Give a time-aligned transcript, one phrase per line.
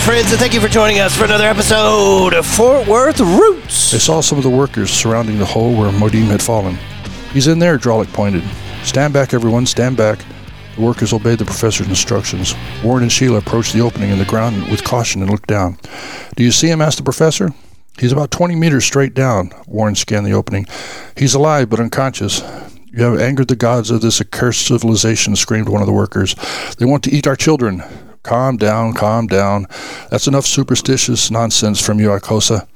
[0.00, 3.90] Friends, and thank you for joining us for another episode of Fort Worth Roots.
[3.90, 6.78] They saw some of the workers surrounding the hole where Modim had fallen.
[7.32, 8.44] He's in there, Drolic pointed.
[8.84, 10.20] Stand back, everyone, stand back.
[10.76, 12.54] The workers obeyed the professor's instructions.
[12.84, 15.78] Warren and Sheila approached the opening in the ground with caution and looked down.
[16.36, 16.80] Do you see him?
[16.80, 17.50] asked the professor.
[17.98, 19.50] He's about 20 meters straight down.
[19.66, 20.66] Warren scanned the opening.
[21.16, 22.42] He's alive but unconscious.
[22.92, 26.36] You have angered the gods of this accursed civilization, screamed one of the workers.
[26.78, 27.82] They want to eat our children.
[28.26, 29.66] Calm down, calm down.
[30.10, 32.66] That's enough superstitious nonsense from you, Ikosa.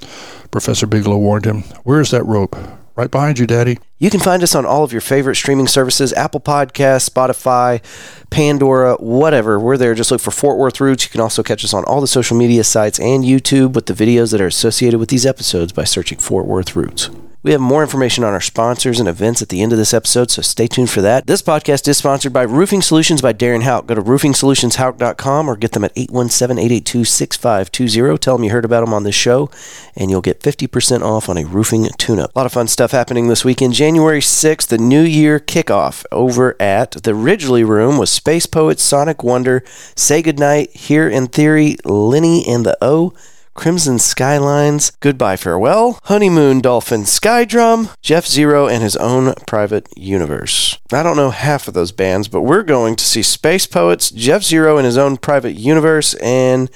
[0.53, 1.63] Professor Bigelow warned him.
[1.83, 2.57] Where is that rope?
[2.95, 3.79] Right behind you, Daddy.
[3.99, 7.83] You can find us on all of your favorite streaming services Apple Podcasts, Spotify,
[8.31, 9.59] Pandora, whatever.
[9.59, 9.95] We're there.
[9.95, 11.05] Just look for Fort Worth Roots.
[11.05, 13.93] You can also catch us on all the social media sites and YouTube with the
[13.93, 17.11] videos that are associated with these episodes by searching Fort Worth Roots.
[17.43, 20.31] We have more information on our sponsors and events at the end of this episode,
[20.31, 21.27] so stay tuned for that.
[21.27, 23.87] This podcast is sponsored by Roofing Solutions by Darren Hauk.
[23.87, 28.21] Go to roofingsolutionshauk.com or get them at 817-882-6520.
[28.21, 29.49] Tell them you heard about them on this show,
[29.97, 32.31] and you'll get 50% off on a roofing tune-up.
[32.37, 33.73] A lot of fun stuff happening this weekend.
[33.73, 39.25] January 6th, the New Year kickoff over at the Ridglea Room with Space Poets, Sonic
[39.25, 39.65] Wonder,
[39.97, 43.15] Say Goodnight, Here in Theory, Lenny and the O,
[43.61, 50.79] Crimson Skylines, Goodbye Farewell, Honeymoon Dolphin Skydrum, Jeff Zero, and his own private universe.
[50.91, 54.43] I don't know half of those bands, but we're going to see Space Poets, Jeff
[54.43, 56.71] Zero, and his own private universe, and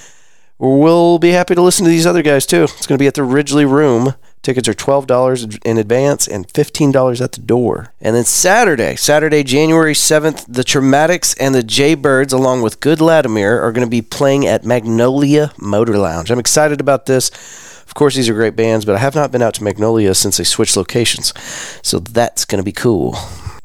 [0.59, 2.65] we'll be happy to listen to these other guys too.
[2.65, 4.15] It's going to be at the Ridglea Room.
[4.45, 7.95] Tickets are $12 in advance and $15 at the door.
[7.98, 13.59] And then Saturday, Saturday, January 7th, the Traumatics and the Jaybirds, along with Good Latimer,
[13.59, 16.31] are going to be playing at Magnolia Motor Lounge.
[16.31, 17.31] I'm excited about this.
[17.87, 20.37] Of course, these are great bands, but I have not been out to Magnolia since
[20.37, 21.33] they switched locations.
[21.83, 23.17] So that's going to be cool.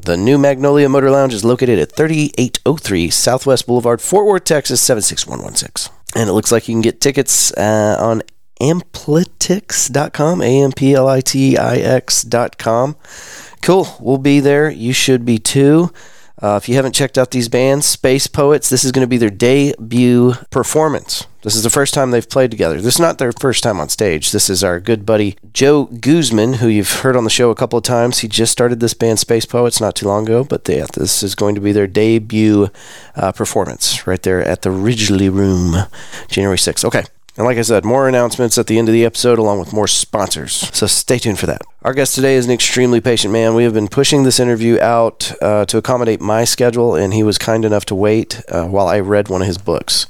[0.01, 5.93] The new Magnolia Motor Lounge is located at 3803 Southwest Boulevard, Fort Worth, Texas, 76116.
[6.15, 8.21] And it looks like you can get tickets uh, on
[8.59, 12.95] amplitix.com, A M P L I T I X.com.
[13.61, 13.87] Cool.
[13.99, 14.69] We'll be there.
[14.69, 15.91] You should be too.
[16.41, 19.17] Uh, if you haven't checked out these bands, Space Poets, this is going to be
[19.17, 21.27] their debut performance.
[21.41, 22.79] This is the first time they've played together.
[22.79, 24.31] This is not their first time on stage.
[24.31, 27.77] This is our good buddy Joe Guzman, who you've heard on the show a couple
[27.77, 28.19] of times.
[28.19, 31.35] He just started this band, Space Poets, not too long ago, but they, this is
[31.35, 32.69] going to be their debut
[33.15, 35.75] uh, performance right there at the Ridglea Room,
[36.29, 36.85] January 6th.
[36.85, 37.03] Okay,
[37.39, 39.87] and like I said, more announcements at the end of the episode, along with more
[39.87, 40.51] sponsors.
[40.75, 41.61] So stay tuned for that.
[41.83, 43.55] Our guest today is an extremely patient man.
[43.55, 47.37] We have been pushing this interview out uh, to accommodate my schedule, and he was
[47.37, 50.05] kind enough to wait uh, while I read one of his books.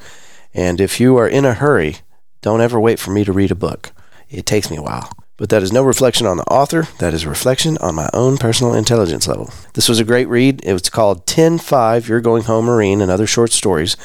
[0.56, 1.98] And if you are in a hurry,
[2.42, 3.92] don't ever wait for me to read a book.
[4.32, 5.12] It takes me a while.
[5.40, 6.90] But that is no reflection on the author.
[6.98, 9.50] That is a reflection on my own personal intelligence level.
[9.74, 10.60] This was a great read.
[10.66, 13.96] It was called 10 5 You're Going Home Marine and Other Short Stories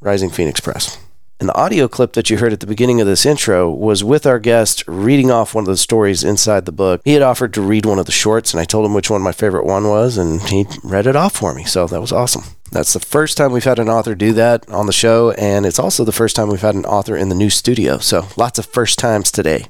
[0.00, 0.96] Rising Phoenix Press.
[1.38, 4.26] And the audio clip that you heard at the beginning of this intro was with
[4.26, 7.02] our guest reading off one of the stories inside the book.
[7.04, 9.20] He had offered to read one of the shorts, and I told him which one
[9.20, 11.64] my favorite one was, and he read it off for me.
[11.64, 12.44] So that was awesome.
[12.72, 15.78] That's the first time we've had an author do that on the show, and it's
[15.78, 17.98] also the first time we've had an author in the new studio.
[17.98, 19.66] So lots of first times today.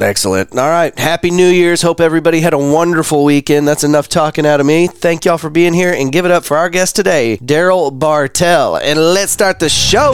[0.00, 0.56] Excellent.
[0.56, 0.96] All right.
[0.96, 1.82] Happy New Year's.
[1.82, 3.66] Hope everybody had a wonderful weekend.
[3.66, 4.86] That's enough talking out of me.
[4.86, 8.76] Thank y'all for being here and give it up for our guest today, Daryl Bartell.
[8.76, 10.12] And let's start the show.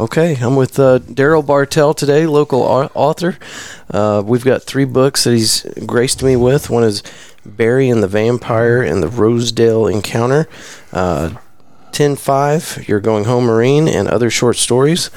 [0.00, 3.36] Okay, I'm with uh, Daryl Bartell today, local author.
[3.90, 6.70] Uh, we've got three books that he's graced me with.
[6.70, 7.02] One is
[7.44, 10.48] Barry and the Vampire and the Rosedale Encounter.
[10.90, 11.34] Uh,
[11.92, 15.10] 10 5, You're Going Home Marine, and other short stories.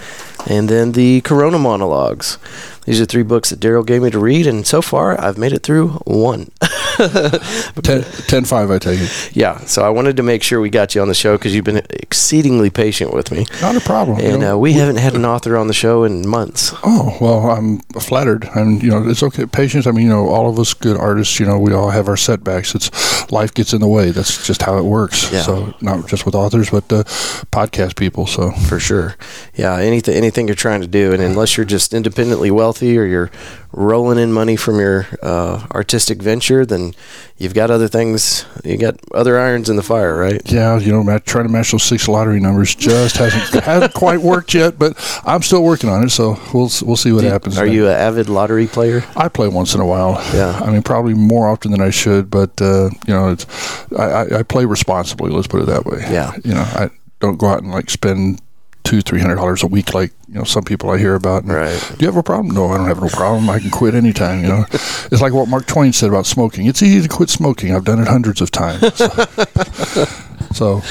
[0.48, 2.38] And then the Corona Monologues.
[2.86, 5.54] These are three books that Daryl gave me to read, and so far I've made
[5.54, 6.52] it through one.
[6.98, 9.36] 10, 10 5, I take it.
[9.36, 11.66] Yeah, so I wanted to make sure we got you on the show because you've
[11.66, 13.46] been exceedingly patient with me.
[13.62, 14.20] Not a problem.
[14.20, 16.74] And you know, uh, we, we, haven't had an author on the show in months.
[16.84, 18.48] Oh, well, I'm flattered.
[18.56, 19.46] And, you know, it's okay.
[19.46, 22.08] Patience, I mean, you know, all of us good artists, you know, we all have
[22.08, 22.76] our setbacks.
[22.76, 24.12] It's life gets in the way.
[24.12, 25.32] That's just how it works.
[25.32, 25.42] Yeah.
[25.42, 27.04] So, not just with authors, but uh,
[27.52, 28.28] podcast people.
[28.28, 29.16] So, for sure.
[29.56, 31.14] Yeah, anything, anything you're trying to do.
[31.14, 33.30] And unless you're just independently or you're
[33.72, 36.94] rolling in money from your uh, artistic venture, then
[37.38, 38.46] you've got other things.
[38.64, 40.42] You got other irons in the fire, right?
[40.52, 44.54] Yeah, you know, trying to match those six lottery numbers just hasn't hasn't quite worked
[44.54, 46.10] yet, but I'm still working on it.
[46.10, 47.58] So we'll we'll see what Do- happens.
[47.58, 49.04] Are you an avid lottery player?
[49.16, 50.14] I play once in a while.
[50.34, 50.60] Yeah.
[50.64, 53.46] I mean, probably more often than I should, but uh, you know, it's
[53.94, 55.31] I, I, I play responsibly.
[55.31, 56.00] Let's put it that way.
[56.00, 56.34] Yeah.
[56.44, 56.90] You know, I
[57.20, 58.42] don't go out and like spend
[58.84, 61.44] two, three hundred dollars a week like you know some people I hear about.
[61.44, 61.80] And, Right.
[61.90, 62.54] Do you have a problem?
[62.54, 63.50] No, I don't have no problem.
[63.50, 64.42] I can quit anytime.
[64.42, 66.66] You know, it's like what Mark Twain said about smoking.
[66.66, 67.74] It's easy to quit smoking.
[67.76, 68.82] I've done it hundreds of times.
[70.56, 70.82] so,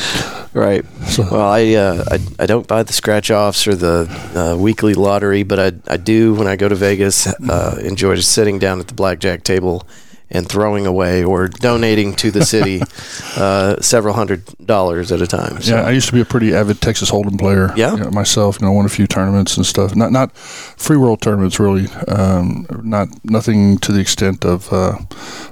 [0.55, 0.85] Right.
[1.06, 4.93] so Well, I, uh, I I don't buy the scratch offs or the uh, weekly
[4.94, 8.79] lottery, but I I do when I go to Vegas uh, enjoy just sitting down
[8.81, 9.87] at the blackjack table
[10.34, 12.81] and throwing away or donating to the city
[13.37, 15.61] uh, several hundred dollars at a time.
[15.61, 17.70] So, Yeah, I used to be a pretty avid Texas Hold'em player.
[17.76, 17.93] Yeah?
[17.96, 18.58] you know, myself.
[18.61, 19.94] You know, won a few tournaments and stuff.
[19.94, 21.87] Not not free world tournaments, really.
[22.08, 24.96] Um, not nothing to the extent of uh,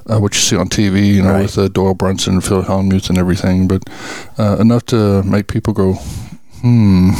[0.06, 1.06] uh, what you see on TV.
[1.14, 1.42] You know, Right.
[1.42, 3.68] with uh, Doyle Brunson, and Phil Hellmuth, and everything.
[3.68, 3.82] But
[4.38, 5.98] uh, enough to make people go,
[6.60, 7.10] hmm,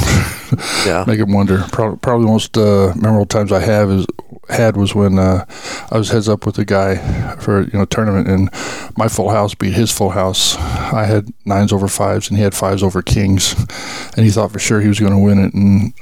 [0.85, 1.03] yeah.
[1.07, 1.63] make them wonder.
[1.71, 4.05] Probably, probably the most uh, memorable times I have is
[4.49, 5.45] had was when uh,
[5.91, 6.97] I was heads up with a guy
[7.37, 8.49] for you know a tournament and
[8.97, 10.57] my full house beat his full house.
[10.57, 13.53] I had nines over fives and he had fives over kings,
[14.17, 15.93] and he thought for sure he was going to win it and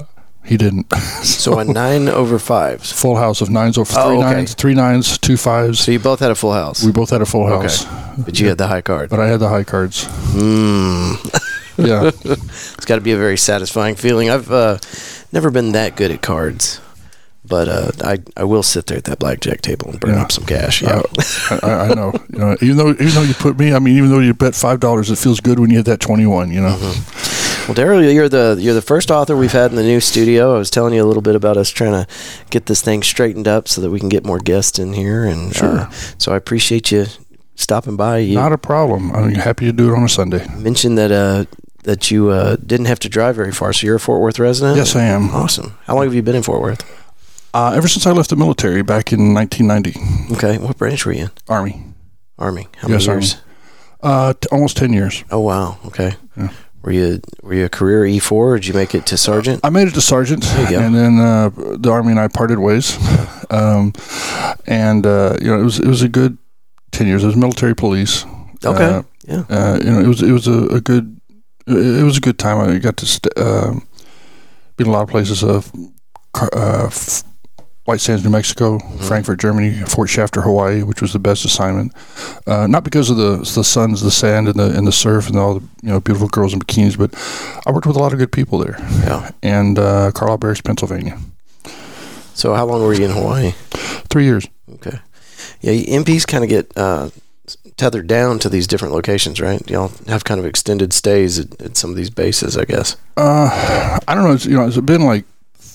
[0.43, 0.87] he didn't.
[1.19, 2.91] So a nine over fives.
[2.91, 4.33] full house of nines over three Oh, okay.
[4.35, 5.79] nines, three nines, two fives.
[5.81, 7.61] So you both had a full house, we both had a full Okay.
[7.63, 7.85] house,
[8.17, 9.09] but you had the high card.
[9.09, 10.05] but I had the high cards.
[10.33, 11.15] Mm.
[11.87, 14.29] Yeah, It's got to be a very satisfying feeling.
[14.29, 14.77] I've uh,
[15.31, 16.81] never been that good at cards,
[17.45, 20.23] but uh, I I will sit there at that blackjack table and burn Yeah.
[20.23, 20.81] up some cash.
[20.81, 21.01] Yeah.
[21.51, 22.13] Uh, I, I know.
[22.31, 24.55] You know, even though even though you put me, I mean, even though you bet
[24.55, 26.51] five dollars, it feels good when you hit that twenty one.
[26.51, 26.77] You know.
[27.67, 30.55] Well, Daryl, you're the you're the first author we've had in the new studio.
[30.55, 32.07] I was telling you a little bit about us trying to
[32.49, 35.53] get this thing straightened up so that we can get more guests in here, and
[35.55, 35.79] Sure.
[35.81, 37.05] uh, so I appreciate you
[37.55, 38.17] stopping by.
[38.19, 39.11] You Not a problem.
[39.15, 40.47] I'm happy to do it on a Sunday.
[40.57, 41.45] mentioned that uh,
[41.83, 44.77] that you uh, didn't have to drive very far, so you're a Fort Worth resident.
[44.77, 45.29] Yes, I am.
[45.31, 45.77] Awesome.
[45.85, 46.83] How long have you been in Fort Worth?
[47.53, 50.57] Uh, ever since I left the military back in 1990, Okay.
[50.63, 51.31] What branch were you in?
[51.47, 51.83] Army,
[52.37, 52.67] Army.
[52.77, 53.37] How many years?
[54.01, 55.23] uh, t- almost 10 years.
[55.31, 55.77] Oh wow.
[55.87, 56.13] Okay.
[56.37, 56.49] Yeah.
[56.81, 58.53] Were you were you a career E four?
[58.53, 59.59] or Did you make it to sergeant?
[59.65, 60.79] I made it to sergeant, you go.
[60.79, 62.97] and then uh, the Army and I parted ways.
[63.51, 63.93] Um,
[64.67, 66.37] and uh, you know, it was it was a good
[66.91, 67.23] 10 years.
[67.23, 68.23] It was military police.
[68.63, 68.83] Okay.
[68.83, 69.43] Uh, yeah.
[69.49, 71.18] uh, you know, it was it was a, a good
[71.69, 72.57] it was a good time.
[72.59, 73.87] I got to st- um
[74.77, 75.43] be in a lot of places.
[75.43, 75.71] Of
[76.35, 77.23] uh, f-
[77.85, 78.77] White Sands, New Mexico,
[79.07, 81.91] Frankfurt, Germany, Fort Shafter, Hawaii, which was the best assignment.
[82.45, 85.37] Uh, not because of the the suns, the sand, and the and the surf, and
[85.37, 87.13] all the you know beautiful girls in bikinis, but
[87.65, 88.75] I worked with a lot of good people there.
[89.03, 89.31] Yeah.
[89.41, 91.17] And uh, Carlisle Barracks, Pennsylvania,
[92.35, 93.51] So how long were you in Hawaii?
[94.09, 94.47] three years.
[94.75, 94.99] Okay.
[95.61, 97.09] Yeah, MPs kind of get uh,
[97.79, 99.67] tethered down to these different locations, right?
[99.69, 102.95] Y'all have kind of extended stays at, at some of these bases, I guess.
[103.17, 104.33] Uh, I don't know.
[104.33, 105.25] It's, you know, it's been like.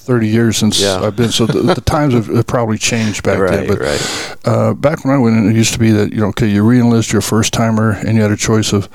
[0.04, 1.00] 30 years since Yeah.
[1.00, 3.66] I've been, so the, the times have, have probably changed back then.
[3.66, 4.36] But right.
[4.44, 6.62] Uh, back when I went in, it used to be that you know, okay, you
[6.62, 8.86] re-enlist your first timer, and you had a choice of.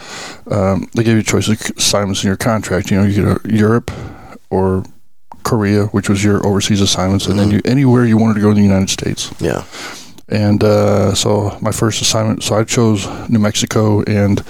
[0.52, 2.92] Um, they gave you a choice of assignments in your contract.
[2.92, 3.90] You know, you get a Europe
[4.52, 4.84] or
[5.42, 8.56] Korea, which was your overseas assignments, and then you anywhere you wanted to go in
[8.56, 9.32] the United States.
[9.40, 9.64] Yeah.
[10.32, 14.44] And uh, so my first assignment, so I chose New Mexico and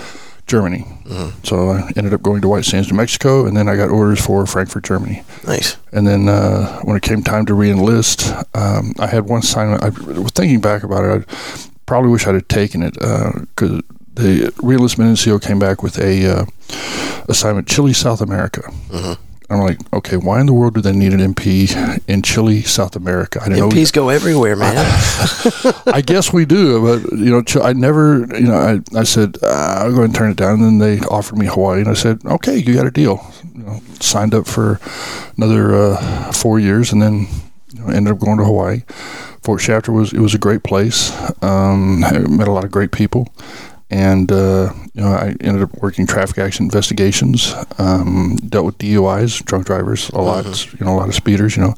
[0.46, 0.86] Germany.
[1.06, 1.32] Mhm.
[1.46, 4.20] So I ended up going to White Sands, New Mexico, and then I got orders
[4.20, 5.24] for Frankfurt, Germany.
[5.48, 5.78] Nice.
[5.92, 9.84] And then uh, when it came time to re-enlist, um, I had one assignment.
[9.84, 11.28] I was thinking back about it.
[11.30, 13.82] I probably wish I'd have taken it because
[14.16, 16.46] the re-enlistment NCO came back with a uh,
[17.30, 18.62] assignment Chile, South America.
[18.90, 19.18] Mhm.
[19.50, 22.96] I'm like, okay, why in the world do they need an MP in Chile, South
[22.96, 23.40] America?
[23.42, 23.70] I didn't know.
[23.70, 24.76] MPs go everywhere, man.
[25.88, 29.48] I guess we do, but you know, I never, you know, I, I said uh,
[29.48, 31.94] I'll go ahead and turn it down, and then they offered me Hawaii, and I
[31.94, 33.26] said, okay, you got a deal.
[33.56, 34.80] You know, signed up for
[35.36, 37.28] another uh, four years, and then
[37.74, 38.84] you know, ended up going to Hawaii.
[39.42, 41.12] Fort Shafter was it was a great place.
[41.42, 43.34] Um, I met a lot of great people,
[43.90, 47.54] and uh, you know, I ended up working traffic accident investigations.
[47.78, 51.64] Um, dealt with DUIs, drunk drivers, a lot, you know, a lot of speeders, you
[51.64, 51.74] know.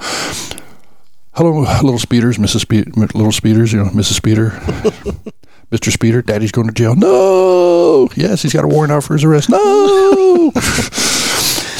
[1.34, 2.62] Hello, little speeders, Mrs.
[2.62, 4.14] Speed, little speeders, you know, Mrs.
[4.14, 4.50] Speeder,
[5.72, 5.92] Mr.
[5.92, 6.96] Speeder, Daddy's going to jail.
[6.96, 9.50] No, yes, he's got a warrant out for his arrest.
[9.50, 10.52] No.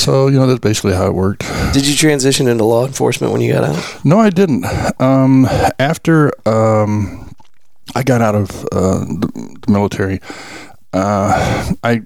[0.02, 1.42] so you know that's basically how it worked.
[1.74, 4.06] Did you transition into law enforcement when you got out?
[4.06, 4.66] No, I didn't.
[5.02, 5.46] Um,
[5.78, 7.31] after um,
[7.96, 10.20] I got out of uh, the, the military,
[10.94, 12.02] uh, I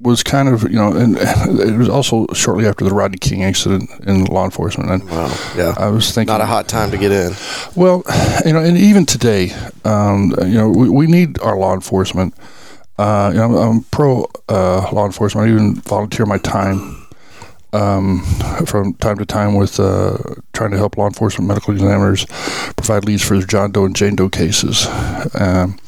[0.00, 3.88] was kind of you know, and it was also shortly after the Rodney King incident
[4.06, 4.90] in law enforcement.
[4.90, 5.34] And Wow.
[5.56, 5.74] Yeah.
[5.78, 7.32] I was thinking, Not a hot time to get in.
[7.74, 8.02] well,
[8.44, 9.52] you know, and even today,
[9.84, 12.34] um, you know, we, we need our law enforcement.
[12.98, 15.48] Uh, you know, I'm, I'm pro uh, law enforcement.
[15.48, 17.03] I even volunteer my time
[17.74, 18.20] um,
[18.66, 20.16] from time to time with uh,
[20.52, 22.24] trying to help law enforcement medical examiners
[22.76, 24.86] provide leads for John Doe and Jane Doe cases.
[25.34, 25.78] Um,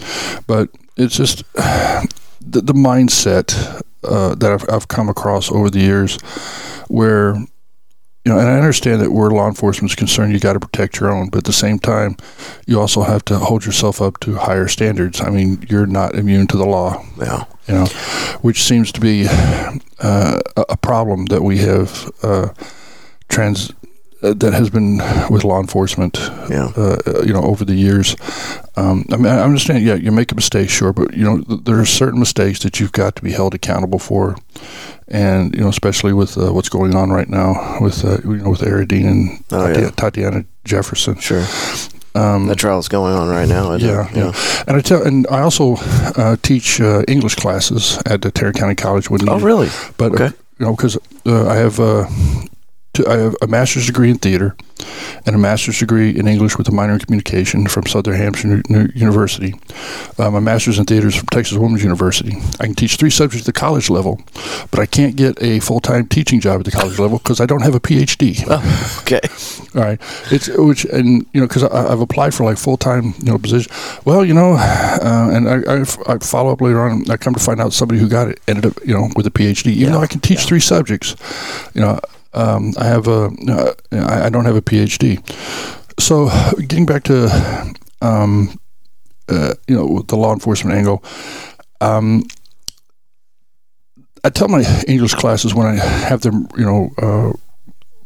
[0.47, 2.09] but it's just the,
[2.41, 6.21] the mindset uh, that I've, I've come across over the years
[6.89, 7.37] where
[8.27, 10.99] you know, and I understand that where law enforcement is concerned, you got to protect
[10.99, 12.17] your own, but at the same time,
[12.67, 15.21] you also have to hold yourself up to higher standards.
[15.21, 17.45] I mean, you're not immune to the law, Yeah.
[17.69, 17.87] you know,
[18.43, 19.29] which seems to be
[20.01, 22.49] uh, a problem that we have uh,
[23.29, 23.71] trans
[24.25, 24.97] uh, that has been
[25.31, 26.17] with law enforcement,
[26.51, 26.73] Yeah.
[26.77, 28.17] uh, uh, you know, over the years.
[28.75, 29.85] Um, I mean, I understand.
[29.85, 32.81] Yeah, you make a mistake, sure, but you know, th- there are certain mistakes that
[32.81, 34.35] you've got to be held accountable for,
[35.09, 38.51] and you know, especially with uh, what's going on right now with uh, you know
[38.51, 39.91] with Aaron Dean and Oh, Tati- yeah.
[39.91, 41.17] Tatiana Jefferson.
[41.21, 41.45] Sure.
[42.15, 43.73] Um, That trial's going on right now.
[43.73, 43.93] isn't it?
[43.93, 44.33] yeah, yeah,
[44.67, 45.77] and I tell, and I also
[46.17, 49.45] uh, teach uh, English classes at the Tarrant County College when Oh, needed.
[49.45, 49.69] really?
[49.99, 50.37] But uh, Okay.
[50.59, 50.97] you know, because
[51.27, 51.79] uh, I have
[53.01, 54.57] I have a master's degree in theater
[55.25, 58.63] and a master's degree in English with a minor in communication from Southern Hampshire
[58.95, 59.55] University.
[60.19, 62.37] Uh, my master's in theater is from Texas Women's University.
[62.61, 64.21] I can teach three subjects at the college level,
[64.71, 67.47] but I can't get a full time teaching job at the college level because I
[67.47, 68.45] don't have a PhD.
[68.49, 69.21] Oh, okay.
[69.79, 70.01] All right,
[70.33, 73.71] it's which and you know because I've applied for like full time you know position.
[74.05, 76.93] Well, you know, uh, and I, I, I follow up later on.
[76.93, 79.27] and I come to find out somebody who got it ended up you know with
[79.27, 80.47] a PhD, even Yeah, though I can teach yeah.
[80.47, 81.15] three subjects.
[81.75, 82.01] You know,
[82.35, 85.21] um, I have a uh, I don't have a PhD.
[85.99, 86.29] So
[86.59, 88.59] getting back to um,
[89.29, 91.03] uh, you know the law enforcement angle.
[91.81, 92.25] Um,
[94.25, 97.33] I tell my English classes when I have them, you know, uh,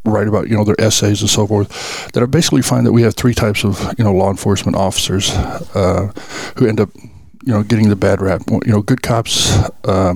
[0.05, 3.03] write about you know their essays and so forth that I basically find that we
[3.03, 6.13] have three types of you know law enforcement officers uh,
[6.57, 9.51] who end up you know getting the bad rap you know good cops
[9.85, 10.15] uh,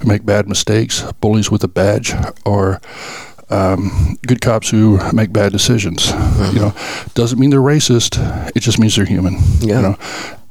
[0.00, 2.80] who make bad mistakes bullies with a badge or
[3.50, 6.10] um, good cops who make bad decisions
[6.52, 6.72] you know
[7.14, 8.18] doesn't mean they're racist
[8.56, 9.76] it just means they're human Yeah.
[9.76, 9.96] you know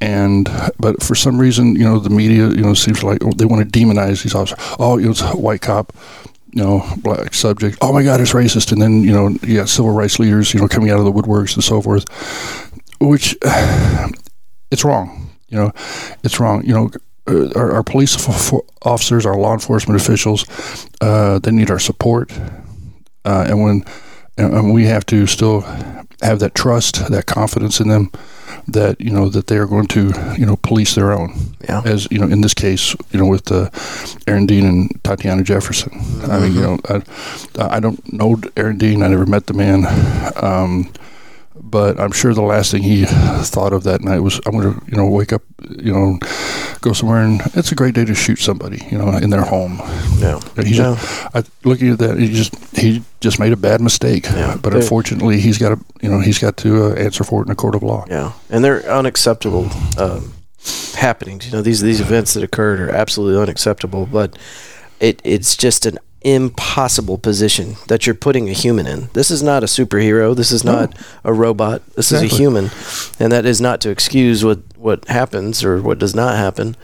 [0.01, 3.63] and but for some reason you know the media you know seems like they want
[3.71, 5.93] to demonize these officers oh you know it's a white cop
[6.55, 7.79] you know, black subject.
[7.81, 8.71] Oh my God, it's racist.
[8.71, 11.55] And then you know, got civil rights leaders, you know, coming out of the woodworks
[11.55, 12.05] and so forth,
[13.01, 13.35] which
[14.71, 15.31] it's wrong.
[15.49, 15.71] You know,
[16.23, 16.63] it's wrong.
[16.63, 16.89] You know,
[17.27, 18.15] uh, our, our police
[18.83, 20.45] officers, our law enforcement officials,
[21.01, 22.31] uh, they need our support,
[23.25, 23.83] uh, and when
[24.37, 25.61] and we have to still
[26.21, 28.11] have that trust, that confidence in them,
[28.67, 31.33] that you know that they are going to you know police their own
[31.69, 31.81] Yeah.
[31.85, 33.69] as you know in this case you know with uh,
[34.27, 35.91] Aaron Dean and Tatiana Jefferson.
[36.31, 37.01] I mean you know I,
[37.59, 39.03] I don't know Aaron Dean.
[39.03, 39.85] I never met the man.
[40.41, 40.91] Um,
[41.55, 44.81] but I'm sure the last thing he thought of that night was, I'm going to,
[44.87, 46.17] you know, wake up, you know,
[46.83, 49.77] go somewhere and it's a great day to shoot somebody, you know, in their home.
[50.19, 50.39] Yeah.
[50.57, 50.95] And He Yeah.
[50.95, 54.25] just, I, looking at that, he just he just made a bad mistake.
[54.25, 54.57] Yeah.
[54.61, 57.51] But unfortunately, he's got to, you know, he's got to uh, answer for it in
[57.51, 58.05] a court of law.
[58.09, 60.33] Yeah, and they're unacceptable um,
[60.95, 61.45] happenings.
[61.45, 64.05] You know, these these events that occurred are absolutely unacceptable.
[64.05, 64.37] But
[64.99, 69.09] it it's just an impossible position that you're putting a human in.
[69.13, 70.35] This is not a superhero.
[70.35, 71.81] This is not a robot.
[71.95, 72.69] This is a human,
[73.19, 76.75] and that is not to excuse what what happens or what does not happen.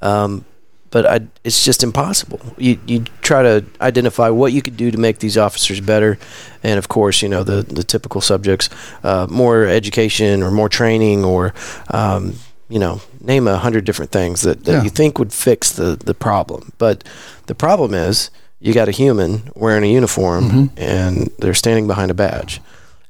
[0.00, 0.44] Um,
[0.90, 2.40] but I, it's just impossible.
[2.56, 6.18] You you try to identify what you could do to make these officers better,
[6.62, 8.68] and of course, you know the the typical subjects,
[9.02, 11.52] uh, more education or more training or,
[11.90, 12.34] um,
[12.68, 14.82] you know, name a hundred different things that, that Yeah.
[14.84, 16.72] you think would fix the the problem.
[16.78, 17.02] But
[17.46, 18.30] the problem is
[18.64, 20.68] you got a human wearing a uniform Mhm.
[20.76, 22.60] and they're standing behind a badge,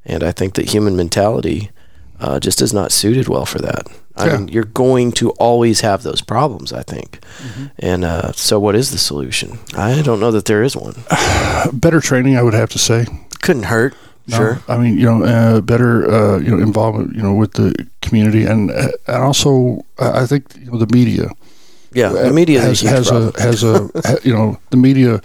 [0.05, 1.71] and I think that human mentality
[2.19, 3.87] uh, just is not suited well for that.
[4.15, 4.37] I Yeah.
[4.37, 7.19] mean, you're going to always have those problems, I think.
[7.45, 7.65] Mm-hmm.
[7.79, 9.49] And uh, so, what is the solution?
[9.75, 10.95] I don't know that there is one.
[11.73, 13.05] Better training, I would have to say.
[13.41, 13.93] Couldn't hurt,
[14.27, 14.59] No, sure.
[14.69, 18.45] I mean, you know, uh, better, uh, you know, involvement, you know, with the community,
[18.45, 21.27] and uh, and also, I think you know the media
[21.95, 23.89] Yeah, the media has a has a has a
[24.23, 25.21] you know the media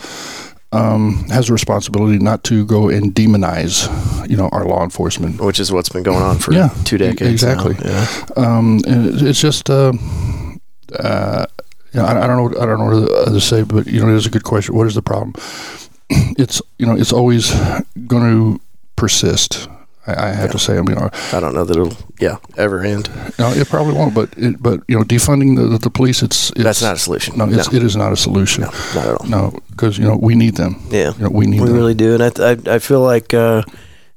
[0.72, 3.88] um, has a responsibility not to go and demonize,
[4.30, 5.40] you know, our law enforcement.
[5.40, 7.42] which is what's been going on for Yeah, two decades.
[7.42, 7.50] now.
[7.52, 7.74] exactly.
[7.84, 8.06] Yeah.
[8.36, 9.92] Um, and it's just, uh,
[10.98, 11.46] uh,
[11.92, 14.08] you know, I, I don't know, I don't know what to say, but you know,
[14.10, 14.76] it is a good question.
[14.76, 15.34] What is the problem?
[16.38, 17.50] It's you know, it's always
[18.06, 18.60] going to
[18.96, 19.68] persist.
[20.06, 23.10] I, I have to say, I mean, I don't know that it'll yeah ever end.
[23.38, 24.14] no, it probably won't.
[24.14, 27.36] But it, but you know, defunding the, the police, it's, it's That's not a solution.
[27.36, 28.62] no, it's, it is not a solution.
[28.64, 29.26] No, not at all.
[29.28, 30.80] No, because you know we need them.
[30.90, 31.12] Yeah.
[31.16, 31.76] You know, we need We them.
[31.76, 33.62] really do, and I, I, I feel like uh,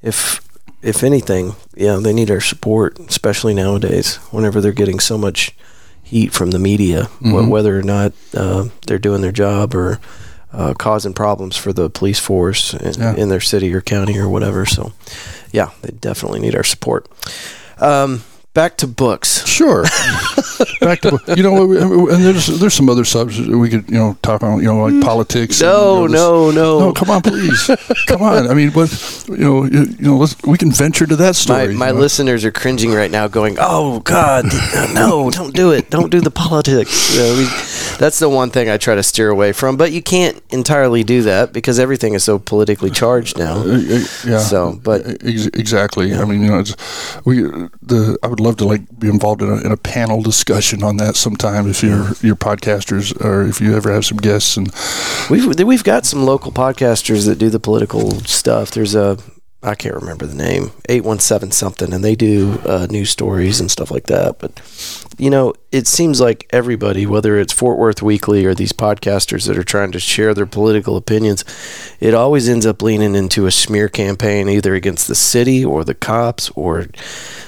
[0.01, 0.39] if
[0.81, 5.51] if anything, yeah, they need our support, especially nowadays, whenever they're getting so much
[6.01, 7.49] heat from the media, Mhm.
[7.49, 9.99] whether or not uh, they're doing their job or
[10.53, 13.15] uh, causing problems for the police force in, Yeah.
[13.15, 14.65] in their city or county or whatever.
[14.65, 14.91] So,
[15.51, 17.07] yeah, they definitely need our support.
[17.79, 19.45] Um, back to books.
[19.47, 19.83] Sure.
[20.79, 24.43] Back to you know, and there's there's some other subjects we could you know talk
[24.43, 25.61] on you know like politics.
[25.61, 26.79] and, No, you know, this- no, no.
[26.87, 26.93] no.
[26.93, 27.69] Come on, please.
[28.07, 28.47] come on.
[28.49, 28.89] I mean, but
[29.27, 31.73] you know, you, you know, let's we can venture to that My, story.
[31.75, 31.99] my you know.
[31.99, 34.45] listeners are cringing right now, going, "Oh God,
[34.93, 35.29] no!
[35.31, 35.89] Don't do it!
[35.89, 37.45] Don't do the politics." You know, we,
[37.97, 39.77] that's the one thing I try to steer away from.
[39.77, 43.55] But you can't entirely do that because everything is so politically charged now.
[43.57, 44.37] Uh, uh, yeah.
[44.39, 46.13] So, but- Ex- exactly.
[46.13, 46.75] I mean, you know, it's,
[47.25, 47.41] we
[47.81, 50.97] the I would love to like be involved in a, in a panel discussion on
[50.97, 54.71] that sometime if you're you're podcasters or if you ever have some guests and
[55.29, 58.71] We've we've got some local podcasters that do the political stuff.
[58.71, 59.17] There's a
[59.63, 63.61] I can't remember the name, eight one seven something, and they do uh, news stories
[63.61, 64.37] and stuff like that.
[64.37, 64.61] But
[65.17, 69.57] you know, it seems like everybody, whether it's Fort Worth Weekly or these podcasters that
[69.57, 71.45] are trying to share their political opinions,
[72.01, 75.95] it always ends up leaning into a smear campaign, either against the city or the
[75.95, 76.87] cops, or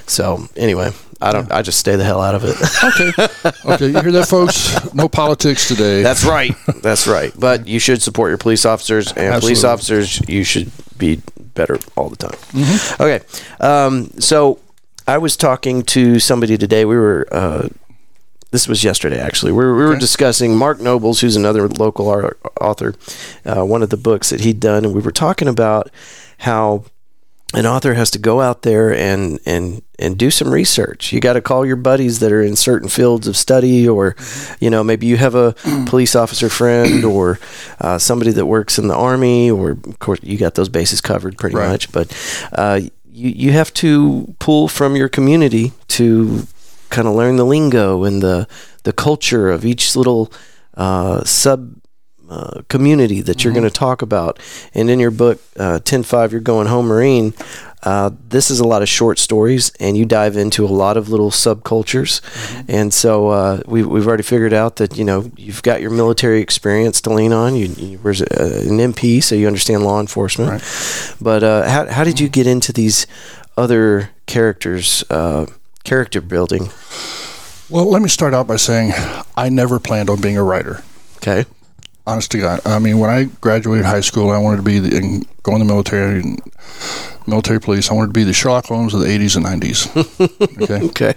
[0.07, 0.47] so.
[0.55, 0.91] Anyway,
[1.21, 1.51] I don't.
[1.51, 2.55] I just stay the hell out of it.
[2.83, 4.93] okay, okay, you hear that, folks?
[4.93, 6.01] No politics today.
[6.03, 6.53] That's right.
[6.81, 7.31] That's right.
[7.37, 11.21] But you should support your police officers, and police officers, you should be
[11.53, 12.37] better all the time.
[12.51, 13.01] Mm-hmm.
[13.03, 13.25] Okay.
[13.59, 14.59] Um, so
[15.07, 16.85] I was talking to somebody today.
[16.85, 17.27] We were.
[17.31, 17.69] Uh,
[18.51, 19.51] this was yesterday, actually.
[19.51, 19.99] We were, we were Okay.
[19.99, 22.07] discussing Mark Nobles, who's another local
[22.61, 22.95] author,
[23.45, 25.89] uh, one of the books that he'd done, and we were talking about
[26.39, 26.85] how
[27.53, 31.13] an author has to go out there and and and do some research.
[31.13, 34.15] You got to call your buddies that are in certain fields of study, or
[34.59, 35.53] you know maybe you have a
[35.85, 37.39] police officer friend or
[37.79, 41.37] uh, somebody that works in the army, or of course you got those bases covered
[41.37, 41.69] pretty Right.
[41.69, 41.91] much.
[41.91, 42.11] But
[42.51, 46.47] uh, you you have to pull from your community to
[46.89, 48.47] kind of learn the lingo and the
[48.83, 50.31] the culture of each little
[50.75, 51.73] uh, sub
[52.29, 54.39] uh, community that you're going to talk about.
[54.73, 57.33] And in your book, uh, 10-5, You're Going Home Marine,
[57.83, 61.09] uh, this is a lot of short stories, and you dive into a lot of
[61.09, 62.19] little subcultures.
[62.67, 66.41] And so uh, we, we've already figured out that, you know, you've got your military
[66.41, 67.55] experience to lean on.
[67.55, 70.51] You, you were uh, an MP, so you understand law enforcement.
[70.51, 71.15] Right.
[71.21, 73.05] But uh, how, how did you get into these
[73.55, 75.45] other characters, uh,
[75.83, 76.69] character building?
[77.69, 78.93] well, let me start out by saying
[79.35, 80.83] I never planned on being a writer.
[81.17, 81.45] Okay.
[82.07, 84.95] Honest to God, I mean, when I graduated high school, I wanted to be the,
[84.97, 86.39] and go in the military, and
[87.25, 87.89] military police.
[87.89, 90.61] I wanted to be the Sherlock Holmes of the '80s and '90s.
[90.61, 91.13] Okay, Okay.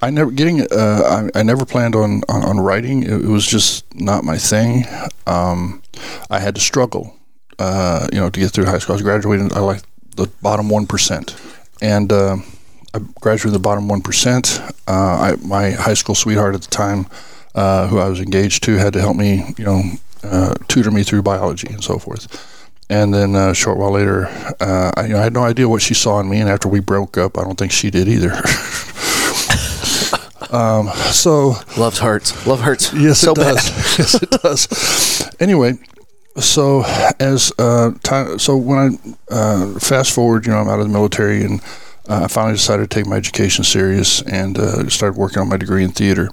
[0.00, 0.62] I never getting.
[0.62, 3.02] Uh, I, I never planned on on, on writing.
[3.02, 4.86] It, it was just not my thing.
[5.26, 5.82] Um,
[6.30, 7.14] I had to struggle,
[7.58, 8.94] uh, you know, to get through high school.
[8.94, 9.52] I was graduating.
[9.52, 9.82] I like
[10.16, 11.36] the bottom one percent,
[11.82, 12.36] and uh,
[12.94, 14.60] I graduated the bottom one percent.
[14.88, 17.06] Uh, I, my high school sweetheart at the time,
[17.54, 19.82] uh, who I was engaged to, had to help me, you know,
[20.22, 22.28] uh, tutor me through biology and so forth.
[22.88, 24.26] And then uh, a short while later,
[24.60, 26.40] uh, I, you know, I had no idea what she saw in me.
[26.40, 28.32] And after we broke up, I don't think she did either.
[30.54, 32.46] um, so Love hurts.
[32.46, 32.92] Love hurts.
[32.92, 33.70] Yes, so it does.
[33.98, 35.30] yes, it does.
[35.40, 35.78] Anyway,
[36.36, 36.82] so
[37.18, 38.98] as uh, time, so when
[39.30, 41.60] I uh, fast forward, you know, I'm out of the military, and
[42.08, 45.56] uh, I finally decided to take my education serious and uh, started working on my
[45.56, 46.30] degree in theater.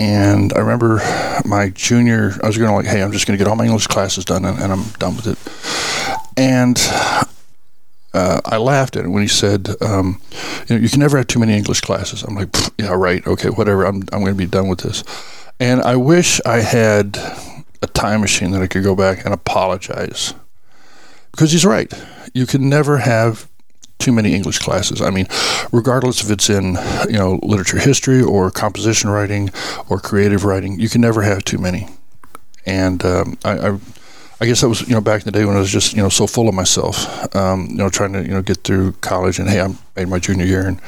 [0.00, 0.96] And I remember
[1.44, 3.66] my junior, I was going to like, hey, I'm just going to get all my
[3.66, 5.36] English classes done, and, and I'm done with it.
[6.38, 6.78] And
[8.14, 10.22] uh, I laughed at it when he said, um,
[10.66, 13.26] you, know, "You can never have too many English classes." I'm like, "Yeah, right.
[13.26, 13.84] Okay, whatever.
[13.84, 15.04] I'm I'm going to be done with this."
[15.60, 17.18] And I wish I had
[17.82, 20.32] a time machine that I could go back and apologize,
[21.30, 21.92] because he's right.
[22.32, 23.49] You can never have
[24.00, 25.00] too many English classes.
[25.00, 25.26] I mean,
[25.72, 26.76] regardless if it's in
[27.08, 29.50] you know literature history or composition writing
[29.88, 31.88] or creative writing, you can never have too many.
[32.66, 33.78] And um, I, I
[34.40, 36.02] I guess that was you know back in the day when I was just you
[36.02, 39.38] know so full of myself, um, you know trying to you know get through college
[39.38, 40.80] and hey I made my junior year and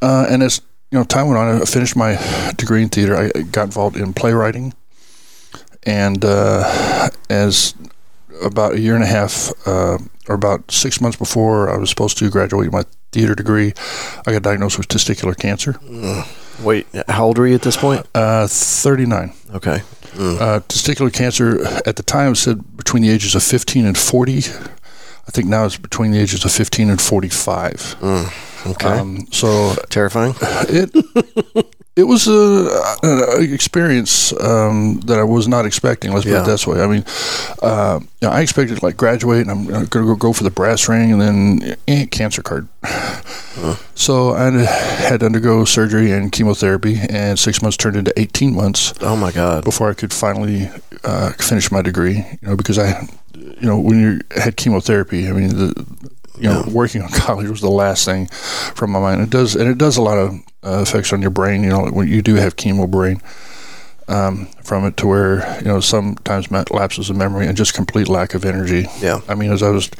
[0.00, 2.16] uh, and as you know time went on I finished my
[2.56, 4.74] degree in theater I got involved in playwriting
[5.82, 7.74] and uh, as
[8.42, 9.98] about a year and a half uh,
[10.28, 13.72] or about six months before I was supposed to graduate my theater degree
[14.26, 15.76] I got diagnosed with testicular cancer
[16.62, 18.04] Wait, how old were you at this point?
[18.14, 19.82] uh, 39 Okay.
[20.18, 24.38] uh, testicular cancer at the time said between the ages of 15 and 40.
[24.38, 27.96] I think now it's between the ages of 15 and 45.
[28.66, 28.88] Okay.
[28.88, 30.34] Um, so Terrifying.
[30.68, 30.90] it
[31.96, 32.68] it was a,
[33.02, 36.12] an experience um, that I was not expecting.
[36.12, 36.42] Let's put Yeah.
[36.42, 36.80] it this way.
[36.80, 37.04] I mean,
[37.62, 40.50] uh, you know, I expected like graduate and I'm going to go, go for the
[40.50, 42.68] brass ring and then eh, cancer card.
[43.96, 48.92] So I had to undergo surgery and chemotherapy, and six months turned into 18 months
[49.00, 49.64] Oh my God.
[49.64, 50.70] before I could finally
[51.02, 52.18] uh, finish my degree.
[52.18, 55.86] You know, because I, you know, when you had chemotherapy, I mean, the,
[56.40, 58.26] you know, working on college was the last thing
[58.74, 59.20] from my mind.
[59.22, 61.62] It does, and it does a lot of uh, effects on your brain.
[61.62, 63.20] You know, when you do have chemo brain.
[64.10, 68.32] Um, from it to where you know sometimes lapses of memory and just complete lack
[68.32, 68.86] of energy.
[69.00, 69.20] Yeah.
[69.28, 69.90] I mean, as I was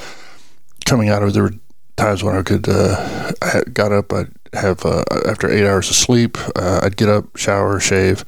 [0.86, 1.52] coming out of it, there were
[1.98, 5.96] times when I could, uh, I got up, I'd have, uh, after eight hours of
[5.96, 8.24] sleep, uh, I'd get up, shower, shave,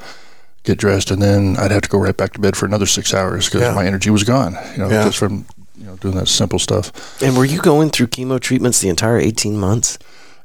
[0.64, 3.14] get dressed, and then I'd have to go right back to bed for another six
[3.14, 3.72] hours because Yeah.
[3.74, 5.04] my energy was gone, you know, Yeah.
[5.04, 5.46] just from,
[6.00, 7.22] doing that simple stuff.
[7.22, 9.98] And were you going through chemo treatments the entire 18 months?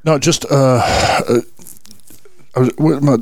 [0.03, 0.81] No, just, uh,
[1.27, 1.41] uh
[2.77, 3.17] was, my,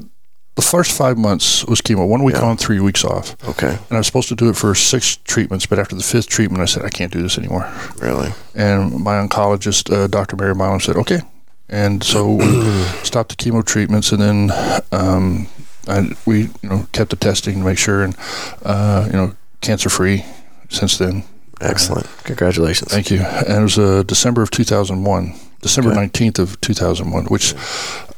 [0.56, 2.44] the first five months was chemo, one week Yeah.
[2.44, 3.36] on, three weeks off.
[3.48, 3.70] Okay.
[3.70, 6.62] And I was supposed to do it for six treatments, but after the fifth treatment,
[6.62, 7.72] I said, I can't do this anymore.
[8.00, 8.32] Really?
[8.54, 10.36] and my oncologist, uh, Dr.
[10.36, 11.22] Mary Milam, said, "Okay."
[11.70, 12.46] And so we
[13.04, 14.52] stopped the chemo treatments, and then
[14.92, 15.48] um,
[15.88, 18.16] I, we, you know, kept the testing to make sure, and
[18.64, 20.24] uh, you know, cancer free
[20.70, 21.24] since then.
[21.64, 22.08] Excellent.
[22.24, 22.92] Congratulations.
[22.92, 23.20] Thank you.
[23.22, 26.00] And it was uh, December of 2001, December Okay.
[26.08, 27.54] 19th of 2001, which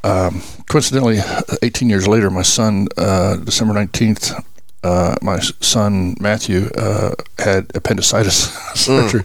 [0.04, 1.20] um, coincidentally,
[1.62, 4.44] 18 years later, my son, uh, December 19th.
[4.84, 9.24] Uh, my son Matthew uh, had appendicitis surgery,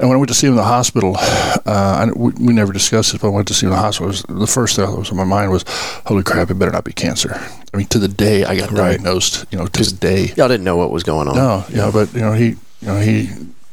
[0.00, 2.72] and when I went to see him in the hospital, uh, I, we, we never
[2.72, 4.06] discussed this, but I went to see him in the hospital.
[4.06, 5.66] Was, the first thing that was in my mind was,
[6.06, 6.50] "Holy crap!
[6.50, 7.34] It better not be cancer."
[7.74, 8.92] I mean, to the day I got Right.
[8.92, 10.32] diagnosed, you know, to the day.
[10.34, 11.36] Y'all didn't know what was going on.
[11.36, 13.28] No, yeah, but you know he, you know he,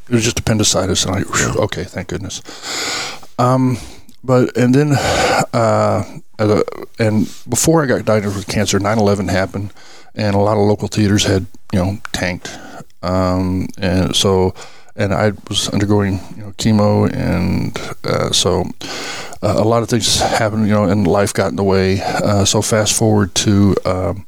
[0.09, 2.41] it was just appendicitis, and I, whew, okay, thank goodness.
[3.39, 3.77] Um,
[4.23, 4.93] but and then,
[5.53, 6.03] uh,
[6.99, 9.73] and before I got diagnosed with cancer, 9/11 happened,
[10.15, 12.57] and a lot of local theaters had you know tanked,
[13.03, 14.53] um, and so.
[14.99, 18.61] And I was undergoing, you know, chemo, and uh, so
[19.43, 22.01] uh, a lot of things happened, you know, and life got in the way.
[22.01, 24.25] Uh, so fast forward to um,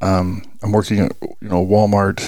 [0.00, 2.20] um, I'm working at you know Walmart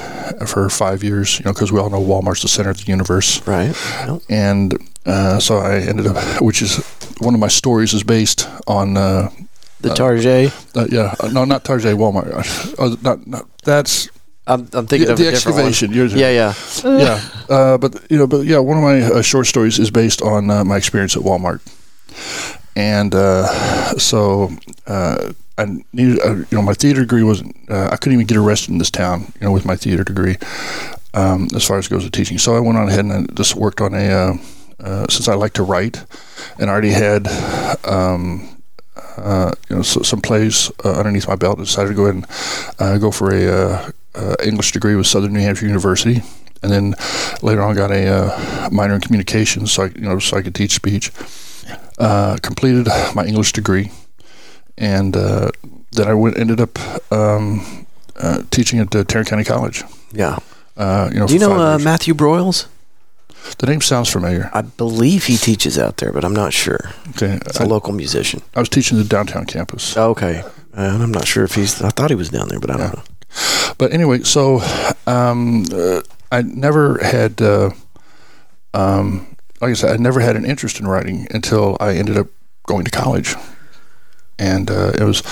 [0.48, 3.46] for five years, you know, because we all know Walmart's the center of the universe,
[3.46, 3.74] Right.
[4.06, 4.22] Yep.
[4.28, 4.74] and
[5.06, 6.76] uh, so I ended up, which is
[7.20, 9.28] one of my stories is based on, uh,
[9.80, 10.52] The Target.
[10.76, 12.30] uh, yeah, uh, no, not Target, Walmart,
[12.78, 14.08] uh, not, not that's
[14.46, 15.92] I'm, I'm thinking the, of the excavation.
[15.92, 16.54] Yours- Yeah, yeah.
[16.84, 20.22] yeah, uh, but you know, but yeah, one of my uh, short stories is based
[20.22, 21.60] on uh, my experience at Walmart,
[22.76, 23.46] and uh,
[23.98, 24.50] so
[24.86, 27.54] uh, I needed, uh, you know, my theater degree wasn't.
[27.68, 30.36] Uh, I couldn't even get arrested in this town, you know, with my theater degree,
[31.14, 32.38] um, as far as goes to teaching.
[32.38, 34.08] So I went on ahead and I just worked on a.
[34.10, 34.36] Uh,
[34.82, 36.04] uh, since I like to write,
[36.58, 37.28] and I already had.
[37.84, 38.56] Um,
[39.16, 41.58] uh, you know, so, some plays uh, underneath my belt.
[41.58, 42.26] I decided to go ahead and
[42.78, 46.22] uh, go for a uh, uh, English degree with Southern New Hampshire University,
[46.62, 46.94] and then
[47.42, 50.54] later on got a uh, minor in communications, so I, you know, so I could
[50.54, 51.12] teach speech.
[51.98, 53.90] Uh, completed my English degree,
[54.78, 55.50] and uh,
[55.92, 56.78] then I went, ended up
[57.12, 59.82] um, uh, teaching at uh, Tarrant County College.
[60.12, 60.38] Yeah.
[60.76, 61.78] Uh, you know, Do you know uh.
[61.78, 62.66] Matthew Broyles?
[63.58, 64.50] the name sounds familiar.
[64.52, 66.78] I believe he teaches out there, but I'm not sure.
[67.10, 68.42] Okay, It's a I, local musician.
[68.54, 69.96] I was teaching the downtown campus.
[69.96, 70.42] Okay.
[70.74, 71.80] And I'm not sure if he's.
[71.82, 72.92] I thought he was down there, but I don't Yeah.
[72.92, 73.74] know.
[73.78, 74.60] But anyway, so
[75.06, 77.70] um, uh, I never had, uh,
[78.74, 82.26] um, like I said, I never had an interest in writing until I ended up
[82.66, 83.34] going to college,
[84.40, 85.22] and uh, it was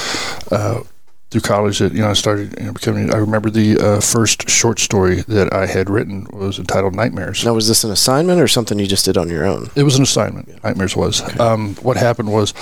[0.53, 0.83] uh,
[1.31, 3.13] through college that you know I started you know, becoming.
[3.13, 7.55] I remember the uh, first short story that I had written was entitled "Nightmares." Now,
[7.55, 9.71] was this an assignment or something you just did on your own?
[9.75, 10.63] It was an assignment.
[10.63, 11.23] Nightmares was.
[11.41, 12.55] Um, what happened was,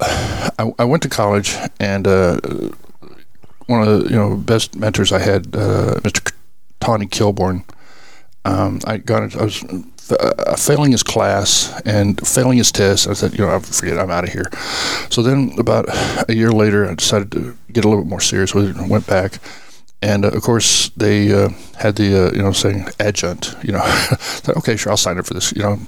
[0.00, 2.38] I, I went to college, and uh,
[3.66, 6.32] one of the you know best mentors I had, uh, Mr.
[6.80, 7.64] Tawny Kilborn.
[8.44, 9.62] Um, I got into, I was
[10.10, 13.06] uh, failing his class and failing his test.
[13.06, 14.50] I said, you know, I forget, I'm out of here.
[15.10, 15.86] So then, about
[16.28, 18.88] a year later, I decided to get a little bit more serious with it and
[18.88, 19.38] went back.
[20.02, 23.54] And uh, of course, they uh, had the uh, you know saying adjunct.
[23.62, 25.52] You know, thought, okay, sure, I'll sign up for this.
[25.52, 25.78] You know,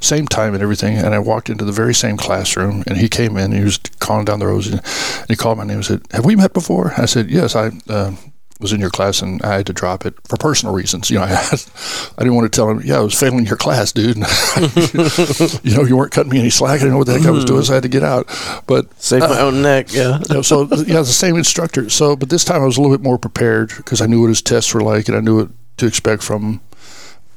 [0.00, 0.96] same time and everything.
[0.96, 3.44] And I walked into the very same classroom, and he came in.
[3.44, 4.80] And he was calling down the rows, and
[5.28, 7.70] he called my name and said, "Have we met before?" I said, "Yes, I."
[8.60, 11.10] Uh, was in your class and I had to drop it for personal reasons.
[11.10, 13.92] You know, I, I didn't want to tell him, yeah, I was failing your class,
[13.92, 14.16] dude.
[15.64, 16.76] you know, you weren't cutting me any slack.
[16.76, 18.26] I didn't know what the heck I was doing, so I had to get out.
[18.66, 19.92] But Save my own neck.
[19.92, 20.18] Yeah.
[20.28, 21.88] you know, so yeah, the same instructor.
[21.88, 24.28] So, but this time I was a little bit more prepared because I knew what
[24.28, 26.60] his tests were like and I knew what to expect from him.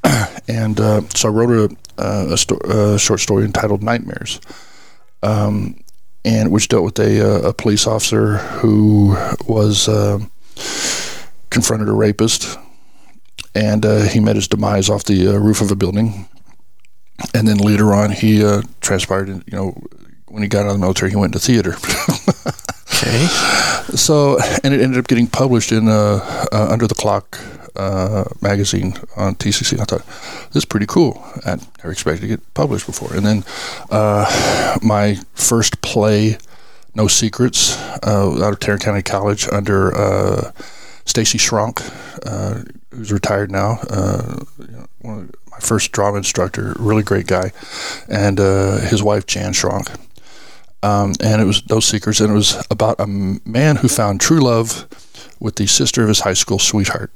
[0.47, 4.41] and uh, so I wrote a, a, sto- a, short story entitled Nightmares,
[5.21, 5.81] um,
[6.25, 9.15] and which dealt with a, uh, a police officer who
[9.47, 10.19] was uh,
[11.53, 12.57] confronted a rapist,
[13.55, 16.27] and uh, he met his demise off the uh, roof of a building.
[17.33, 19.77] And then later on, he uh, transpired, you know,
[20.27, 21.75] when he got out of the military, he went to theater.
[22.95, 23.27] okay.
[23.95, 27.37] So, and it ended up getting published in Under the Clock
[27.75, 29.79] uh, magazine on TCC.
[29.79, 30.05] I thought
[30.47, 31.23] this is pretty cool.
[31.45, 33.15] I never expected to get published before.
[33.15, 33.43] And then
[33.89, 36.37] uh, my first play,
[36.95, 40.51] No Secrets, uh, out of Tarrant County College under uh,
[41.05, 41.81] Stacy Schronk,
[42.25, 43.79] uh, who's retired now.
[43.89, 47.51] Uh, you know, one of my first drama instructor, really great guy,
[48.09, 49.99] and his wife Jan Schronk.
[50.81, 54.41] Um, and it was No Secrets, and it was about a man who found true
[54.41, 54.85] love
[55.39, 57.11] with the sister of his high school sweetheart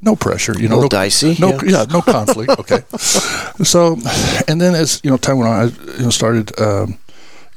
[0.00, 1.60] no pressure, you know, no dicey, no, yeah.
[1.64, 1.84] yeah.
[1.90, 2.50] no conflict.
[2.58, 2.82] Okay,
[3.64, 3.98] so,
[4.46, 6.98] and then as you know, time went on, I you know started, um,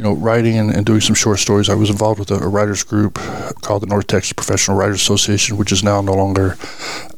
[0.02, 1.70] you know, writing and, and, doing some short stories.
[1.70, 3.20] I was involved with a, a, writers group
[3.62, 6.58] called the North Texas Professional Writers Association, which is now no longer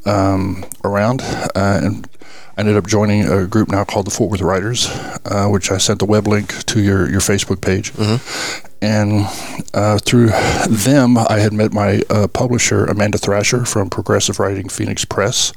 [0.06, 2.10] um, around, uh, and
[2.58, 4.88] I ended up joining a group now called the Fort Worth Writers,
[5.24, 7.94] uh, which I sent the web link to your, your Facebook page.
[7.94, 8.68] Mm-hmm.
[8.82, 9.28] And
[9.74, 10.32] uh, through
[10.68, 15.54] them, I had met my uh, publisher, Amanda Thrasher from Progressive Rising Phoenix Press.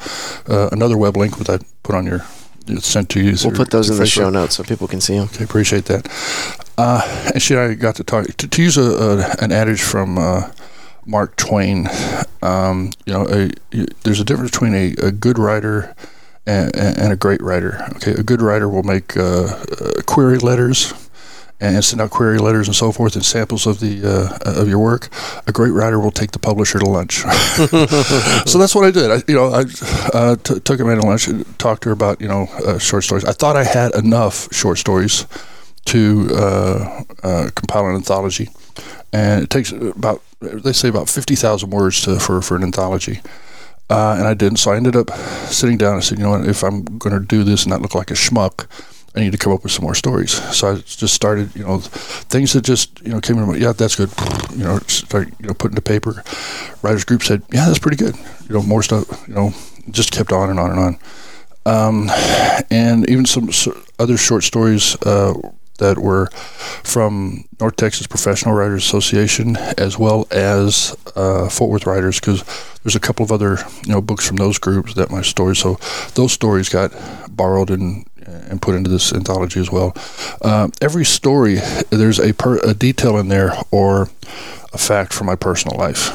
[0.49, 2.25] Uh, another web link that I put on your
[2.81, 3.37] sent to you.
[3.45, 5.29] We'll put those in the show notes so people can see them.
[5.33, 6.09] Okay, appreciate that.
[6.79, 9.83] Uh, and she and I got to talk to, to use a, a, an adage
[9.83, 10.51] from uh,
[11.07, 11.89] Mark Twain.
[12.43, 13.51] Um, you know, a,
[14.03, 15.95] there's a difference between a, a good writer
[16.47, 17.83] and, and, a great writer.
[17.97, 20.93] Okay, a good writer will make uh, uh, query letters
[21.61, 24.79] and send out query letters and so forth and samples of the uh, of your
[24.79, 25.09] work.
[25.47, 27.21] A great writer will take the publisher to lunch.
[28.47, 29.11] so that's what I did.
[29.11, 29.65] I, you know, I
[30.13, 33.05] uh, t- took him to lunch, and talked to her about you know uh, short
[33.05, 33.25] stories.
[33.25, 35.27] I thought I had enough short stories
[35.87, 38.49] to uh, uh, compile an anthology,
[39.13, 43.21] and it takes about they say about fifty thousand words to, for for an anthology.
[43.89, 44.59] Uh, and I didn't.
[44.59, 45.11] So I ended up
[45.47, 47.83] sitting down and said, you know what, if I'm going to do this and not
[47.83, 48.67] look like a schmuck,
[49.17, 50.33] I need to come up with some more stories.
[50.55, 53.61] So I just started, you know, things that just, you know, came in.
[53.61, 54.11] Yeah, that's good.
[54.53, 56.23] You know, start, you know, putting to paper.
[56.83, 58.15] Writers group said, yeah, that's pretty good.
[58.49, 59.27] You know, more stuff.
[59.27, 59.55] You know,
[59.91, 60.99] just kept on and on and on.
[61.65, 62.11] Um,
[62.71, 63.51] and even some
[63.99, 65.33] other short stories uh,
[65.79, 66.27] that were
[66.85, 72.45] from North Texas Professional Writers Association as well as uh, Fort Worth Writers because
[72.83, 75.79] there's a couple of other you know books from those groups that my stories so
[76.15, 76.93] those stories got
[77.29, 78.07] borrowed and
[78.49, 79.95] and put into this anthology as well.
[80.43, 81.57] Uh, every story
[81.91, 84.09] there's a, per, a detail in there or
[84.73, 86.11] a fact from my personal life.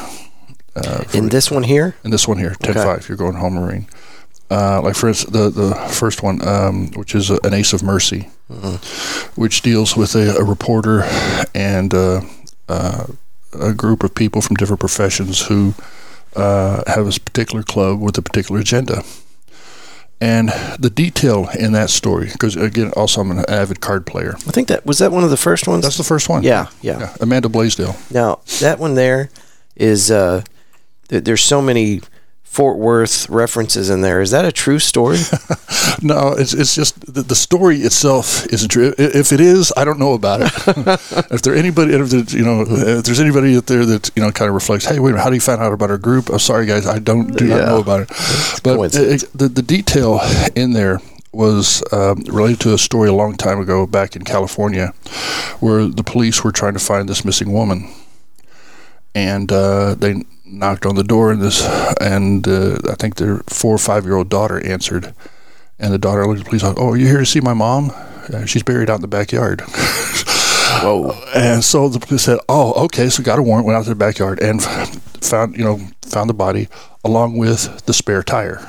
[0.75, 1.95] Uh, in this one here?
[2.03, 2.83] In this one here, 10 okay.
[2.83, 3.87] 5, you're going home marine.
[4.51, 8.27] Uh, like for instance, the the first one, um, which is an Ace of Mercy,
[8.51, 9.41] mm-hmm.
[9.41, 11.03] which deals with a, a reporter
[11.55, 12.19] and uh,
[12.67, 13.05] uh,
[13.53, 15.73] a group of people from different professions who
[16.35, 19.03] uh, have a particular club with a particular agenda.
[20.21, 24.35] And the detail in that story, because again, also I'm an avid card player.
[24.35, 25.83] I think that was that one of the first ones.
[25.83, 26.43] That's the first one.
[26.43, 26.99] Yeah, yeah.
[26.99, 27.17] yeah.
[27.19, 27.97] Amanda Blaisdell.
[28.11, 29.31] Now that one there
[29.75, 30.43] is uh,
[31.07, 32.01] there's so many
[32.51, 34.19] Fort Worth references in there.
[34.19, 35.19] Is that a true story?
[36.01, 38.93] no, it's it's just the, the, story itself isn't true.
[38.97, 40.51] If it is, I don't know about it.
[41.31, 44.33] if there anybody, if there, you know, if there's anybody out there that you know
[44.33, 46.29] kind of reflects, hey, wait a minute, how do you find out about our group?
[46.29, 47.55] I'm sorry, guys, I don't do yeah.
[47.55, 48.07] not know about it.
[48.63, 50.19] But it, the the detail
[50.53, 50.99] in there
[51.31, 54.87] was um, related to a story a long time ago back in California,
[55.61, 57.89] where the police were trying to find this missing woman,
[59.15, 61.65] and uh, they knocked on the door, and this,
[61.99, 65.13] and uh, I think their four or five year old daughter answered,
[65.79, 67.53] and the daughter looked at the police like, "Oh, are you here to see my
[67.53, 67.91] mom?
[68.31, 69.61] Uh, she's buried out in the backyard."
[70.81, 71.11] Whoa!
[71.35, 73.95] And so the police said, "Oh, okay." So got a warrant, went out to the
[73.95, 74.61] backyard, and
[75.21, 76.67] found you know found the body
[77.03, 78.59] along with the spare tire.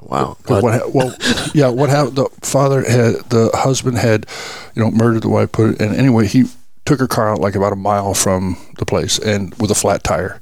[0.00, 0.36] Wow.
[0.46, 1.16] What, well,
[1.52, 1.68] yeah.
[1.68, 2.16] What happened?
[2.16, 4.26] The father had the husband had,
[4.74, 5.50] you know, murdered the wife.
[5.50, 6.44] Put it, and anyway, he
[6.86, 10.02] took her car out like about a mile from the place and with a flat
[10.02, 10.40] tire.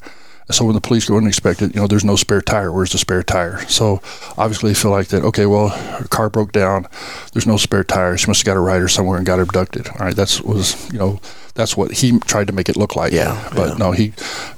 [0.50, 2.70] So when the police go in and inspect it, you know, there's no spare tire.
[2.70, 3.60] Where's the spare tire?
[3.66, 4.02] So
[4.36, 5.24] obviously they feel like that.
[5.24, 6.86] Okay, well, her car broke down.
[7.32, 8.18] There's no spare tire.
[8.18, 9.88] She must have got a rider somewhere and got abducted.
[9.88, 11.18] All right, that's was you know
[11.54, 13.14] that's what he tried to make it look like.
[13.14, 13.74] Yeah, but yeah.
[13.76, 14.12] no, he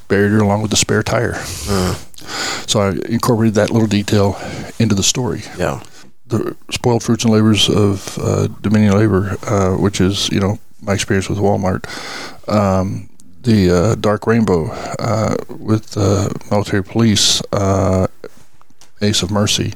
[0.09, 1.35] buried her along with the spare tire.
[1.69, 1.95] Uh.
[2.67, 4.37] So I incorporated that little detail
[4.81, 5.43] into the story.
[5.57, 5.83] Yeah.
[6.27, 10.95] The spoiled fruits and labors of uh, Dominion Labor, uh, which is you know my
[10.95, 11.85] experience with Walmart.
[12.49, 13.09] Um,
[13.43, 18.07] the uh, Dark Rainbow uh, with uh, military police, uh,
[19.03, 19.75] Ace of Mercy,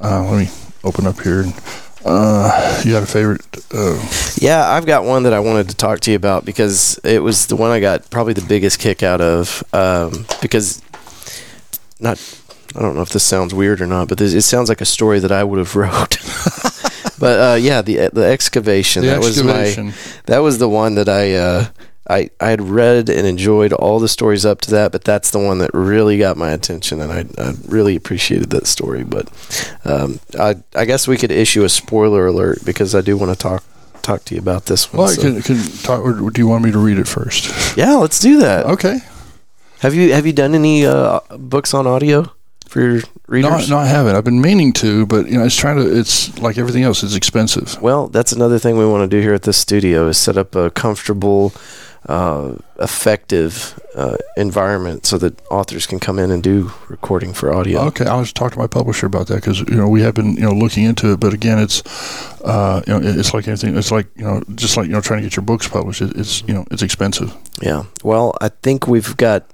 [0.00, 0.50] Uh, let me
[0.84, 1.44] open up here.
[2.04, 3.44] Uh, you got a favorite?
[4.40, 7.46] Yeah, I've got one that I wanted to talk to you about because it was
[7.48, 9.64] the one I got probably the biggest kick out of.
[9.72, 10.80] Um, because
[11.98, 12.18] not,
[12.76, 14.84] I don't know if this sounds weird or not, but this, it sounds like a
[14.86, 16.18] story that I would have wrote.
[17.18, 19.86] But uh, yeah, the the excavation the that excavation.
[19.86, 21.34] was my that was the one that I.
[21.34, 21.66] Uh,
[22.10, 25.38] I, I had read and enjoyed all the stories up to that, but that's the
[25.38, 29.04] one that really got my attention, and I, I really appreciated that story.
[29.04, 29.28] But
[29.84, 33.38] um, I I guess we could issue a spoiler alert because I do want to
[33.38, 33.62] talk
[34.00, 35.00] talk to you about this one.
[35.00, 36.02] well, so- can, can talk,
[36.32, 37.76] do you want me to read it first?
[37.76, 38.64] yeah, let's do that.
[38.64, 39.00] Okay.
[39.80, 42.32] Have you have you done any uh, books on audio
[42.68, 43.68] for your No, readers?
[43.70, 44.14] no, I haven't.
[44.16, 45.98] I've been meaning to, but you know, it's trying to.
[45.98, 47.02] It's like everything else.
[47.02, 47.80] It's expensive.
[47.82, 50.54] Well, that's another thing we want to do here at this studio is set up
[50.54, 51.52] a comfortable,
[52.06, 57.80] uh, effective uh, environment so that authors can come in and do recording for audio.
[57.86, 60.34] Okay, I'll just talk to my publisher about that because you know we have been
[60.34, 61.82] you know looking into it, but again, it's
[62.42, 63.76] uh, you know it's like anything.
[63.76, 66.02] It's like you know just like you know trying to get your books published.
[66.02, 67.34] It, it's you know it's expensive.
[67.60, 67.84] Yeah.
[68.04, 69.44] Well, I think we've got.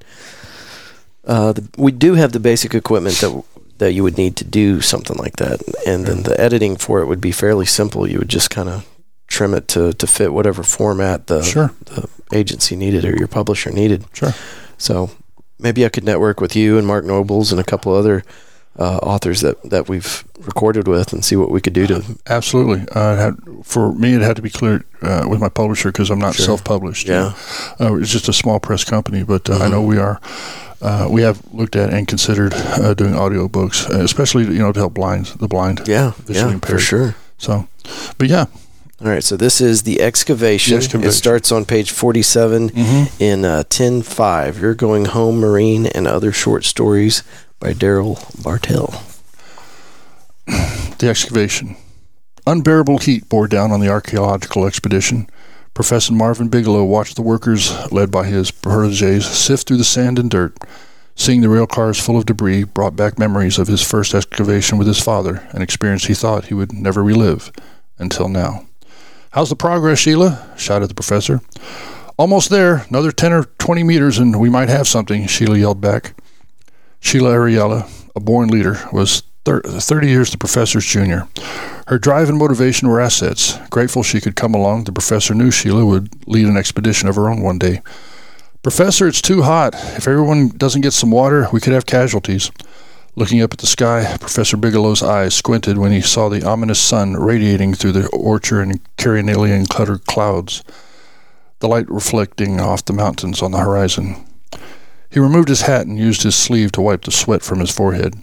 [1.27, 3.43] Uh, the, we do have the basic equipment that
[3.79, 7.07] that you would need to do something like that, and then the editing for it
[7.07, 8.09] would be fairly simple.
[8.09, 8.87] You would just kind of
[9.27, 11.73] trim it to, to fit whatever format the Sure.
[11.87, 14.05] the agency needed or your publisher needed.
[14.13, 14.33] Sure.
[14.79, 15.11] So
[15.59, 18.23] maybe I could network with you and Mark Nobles and a couple other
[18.79, 22.03] uh, authors that, that we've recorded with and see what we could do to.
[22.27, 22.87] Absolutely.
[22.95, 23.35] Uh, it had,
[23.65, 26.47] for me, it had to be cleared uh, with my publisher because I'm not Sure.
[26.47, 27.09] self-published.
[27.09, 27.35] Yeah.
[27.81, 29.71] uh, it's just a small press company, but uh, I Mhm.
[29.71, 30.21] know we are.
[30.85, 34.81] Uh, we have looked at and considered uh, doing audiobooks, uh, especially you know to
[34.81, 35.81] help blind the blind.
[35.87, 36.13] Yeah.
[36.29, 36.81] Yeah, for impaired.
[36.83, 37.17] sure.
[37.39, 37.67] So,
[38.19, 38.47] but yeah,
[39.01, 39.25] All right.
[39.25, 40.73] So this is the excavation.
[40.73, 41.09] The Excavation.
[41.09, 43.23] It starts on page 47 mm-hmm.
[43.23, 44.61] in uh, 10.5.
[44.61, 47.23] You're Going Home Marine and Other Short Stories
[47.59, 49.03] by Darrell Bartell.
[50.47, 51.77] the excavation.
[52.47, 55.31] Unbearable heat bore down on the archaeological expedition.
[55.75, 60.31] Professor Marvin Bigelow watched the workers, led by his proteges, sift through the sand and
[60.31, 60.57] dirt.
[61.17, 64.87] Seeing the rail cars full of debris brought back memories of his first excavation with
[64.87, 67.51] his father, an experience he thought he would never relive
[67.99, 68.67] until now.
[69.33, 70.49] How's the progress, Sheila?
[70.57, 71.41] shouted the professor.
[72.17, 72.87] Almost there.
[72.89, 76.15] Another 10 or 20 meters and we might have something, Sheila yelled back.
[77.01, 81.29] Sheila Ariella, a born leader, was 30 years the professor's junior.
[81.87, 83.59] Her drive and motivation were assets.
[83.69, 87.29] Grateful she could come along, the professor knew Sheila would lead an expedition of her
[87.29, 87.83] own one day.
[88.63, 89.75] Professor, it's too hot.
[89.75, 92.51] If everyone doesn't get some water, we could have casualties.
[93.17, 97.13] Looking up at the sky, Professor Bigelow's eyes squinted when he saw the ominous sun
[97.15, 100.65] radiating through the orchard and carnelian cluttered clouds,
[101.59, 104.17] the light reflecting off the mountains on the horizon.
[105.11, 108.15] He removed his hat and used his sleeve to wipe the sweat from his forehead.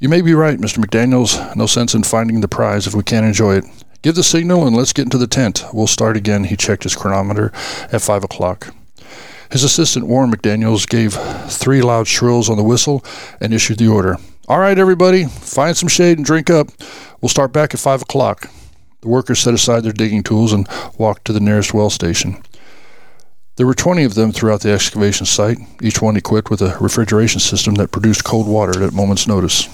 [0.00, 0.84] You may be right, Mr.
[0.84, 1.54] McDaniels.
[1.54, 3.64] No sense in finding the prize if we can't enjoy it.
[4.02, 5.64] Give the signal and let's get into the tent.
[5.72, 6.44] We'll start again.
[6.44, 7.52] He checked his chronometer
[7.92, 8.74] at five o'clock.
[9.52, 11.14] His assistant, Warren McDaniels, gave
[11.48, 13.04] three loud shrills on the whistle
[13.40, 14.16] and issued the order.
[14.48, 16.68] All right, everybody, find some shade and drink up.
[17.20, 18.50] We'll start back at five o'clock.
[19.00, 22.42] The workers set aside their digging tools and walked to the nearest well station.
[23.56, 27.38] There were 20 of them throughout the excavation site, each one equipped with a refrigeration
[27.38, 29.68] system that produced cold water at a moment's notice.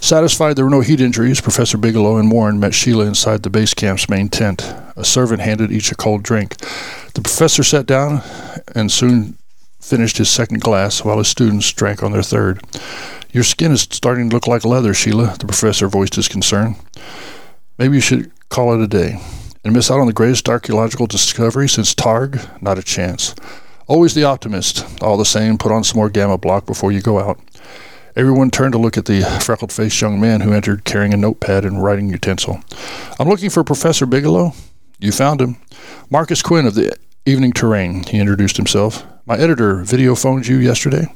[0.00, 3.74] Satisfied there were no heat injuries, Professor Bigelow and Warren met Sheila inside the base
[3.74, 4.62] camp's main tent.
[4.96, 6.56] A servant handed each a cold drink.
[7.14, 8.22] The professor sat down
[8.74, 9.36] and soon
[9.80, 12.62] finished his second glass while his students drank on their third.
[13.32, 16.76] Your skin is starting to look like leather, Sheila, the professor voiced his concern.
[17.78, 19.20] Maybe you should call it a day.
[19.64, 22.60] And miss out on the greatest archaeological discovery since Targ?
[22.60, 23.34] Not a chance.
[23.86, 24.84] Always the optimist.
[25.02, 27.38] All the same, put on some more gamma block before you go out.
[28.14, 31.64] Everyone turned to look at the freckled faced young man who entered carrying a notepad
[31.64, 32.60] and writing utensil.
[33.18, 34.52] I'm looking for Professor Bigelow.
[34.98, 35.56] You found him.
[36.10, 36.94] Marcus Quinn of the
[37.24, 39.06] Evening Terrain, he introduced himself.
[39.24, 41.06] My editor video phoned you yesterday.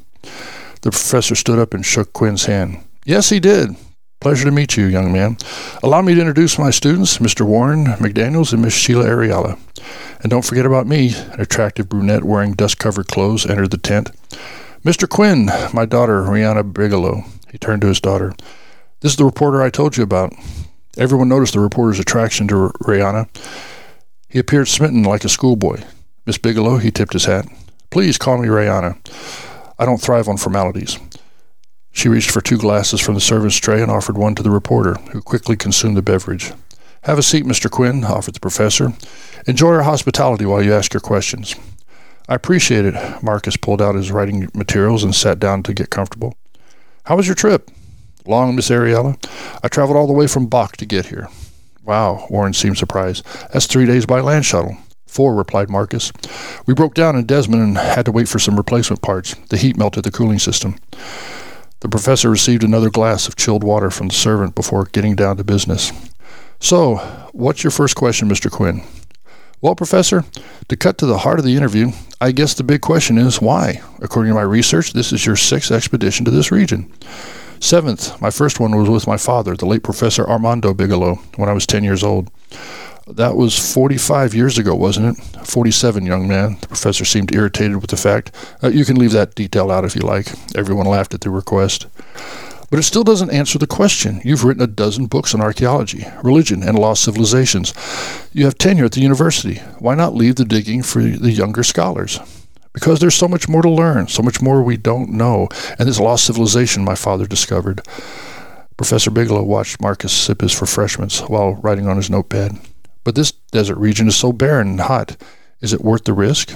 [0.80, 2.82] The professor stood up and shook Quinn's hand.
[3.04, 3.76] Yes, he did.
[4.20, 5.36] Pleasure to meet you, young man.
[5.82, 7.44] Allow me to introduce my students, Mr.
[7.44, 9.58] Warren McDaniels and Miss Sheila Ariella.
[10.20, 11.14] And don't forget about me.
[11.14, 14.10] An attractive brunette wearing dust covered clothes entered the tent.
[14.86, 15.08] Mr.
[15.08, 17.24] Quinn, my daughter, Rihanna Bigelow.
[17.50, 18.32] He turned to his daughter.
[19.00, 20.32] This is the reporter I told you about.
[20.96, 23.26] Everyone noticed the reporter's attraction to Rihanna.
[24.28, 25.82] He appeared smitten like a schoolboy.
[26.24, 27.48] Miss Bigelow, he tipped his hat.
[27.90, 28.96] Please call me Rihanna.
[29.76, 31.00] I don't thrive on formalities.
[31.90, 34.94] She reached for two glasses from the servant's tray and offered one to the reporter,
[35.10, 36.52] who quickly consumed the beverage.
[37.02, 37.68] Have a seat, Mr.
[37.68, 38.92] Quinn, offered the professor.
[39.48, 41.56] Enjoy our hospitality while you ask your questions.
[42.28, 43.22] I appreciate it.
[43.22, 46.36] Marcus pulled out his writing materials and sat down to get comfortable.
[47.04, 47.70] How was your trip?
[48.26, 49.16] Long, Miss Ariella?
[49.62, 51.28] I traveled all the way from Bach to get here.
[51.84, 53.24] Wow, Warren seemed surprised.
[53.52, 54.76] That's three days by land shuttle.
[55.06, 56.12] Four, replied Marcus.
[56.66, 59.34] We broke down in Desmond and had to wait for some replacement parts.
[59.48, 60.76] The heat melted the cooling system.
[61.80, 65.44] The professor received another glass of chilled water from the servant before getting down to
[65.44, 65.92] business.
[66.58, 66.96] So,
[67.32, 68.50] what's your first question, Mr.
[68.50, 68.82] Quinn?
[69.66, 70.24] Well, Professor,
[70.68, 71.90] to cut to the heart of the interview,
[72.20, 73.82] I guess the big question is why?
[74.00, 76.88] According to my research, this is your sixth expedition to this region.
[77.58, 81.52] Seventh, my first one was with my father, the late Professor Armando Bigelow, when I
[81.52, 82.30] was 10 years old.
[83.08, 85.44] That was 45 years ago, wasn't it?
[85.44, 86.58] 47, young man.
[86.60, 88.30] The professor seemed irritated with the fact.
[88.62, 90.28] Uh, you can leave that detail out if you like.
[90.54, 91.88] Everyone laughed at the request.
[92.70, 94.20] But it still doesn't answer the question.
[94.24, 97.72] You've written a dozen books on archaeology, religion, and lost civilizations.
[98.32, 99.56] You have tenure at the university.
[99.78, 102.18] Why not leave the digging for the younger scholars?
[102.72, 105.48] Because there's so much more to learn, so much more we don't know,
[105.78, 107.80] and this lost civilization my father discovered.
[108.76, 112.58] Professor Bigelow watched Marcus sip his refreshments while writing on his notepad.
[113.04, 115.16] But this desert region is so barren and hot.
[115.60, 116.52] Is it worth the risk?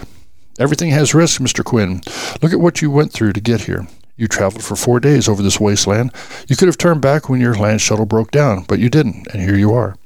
[0.59, 1.65] Everything has risk, Mr.
[1.65, 2.03] Quinn.
[2.43, 3.87] Look at what you went through to get here.
[4.21, 6.13] You traveled for four days over this wasteland.
[6.47, 9.41] You could have turned back when your land shuttle broke down, but you didn't, and
[9.41, 9.97] here you are.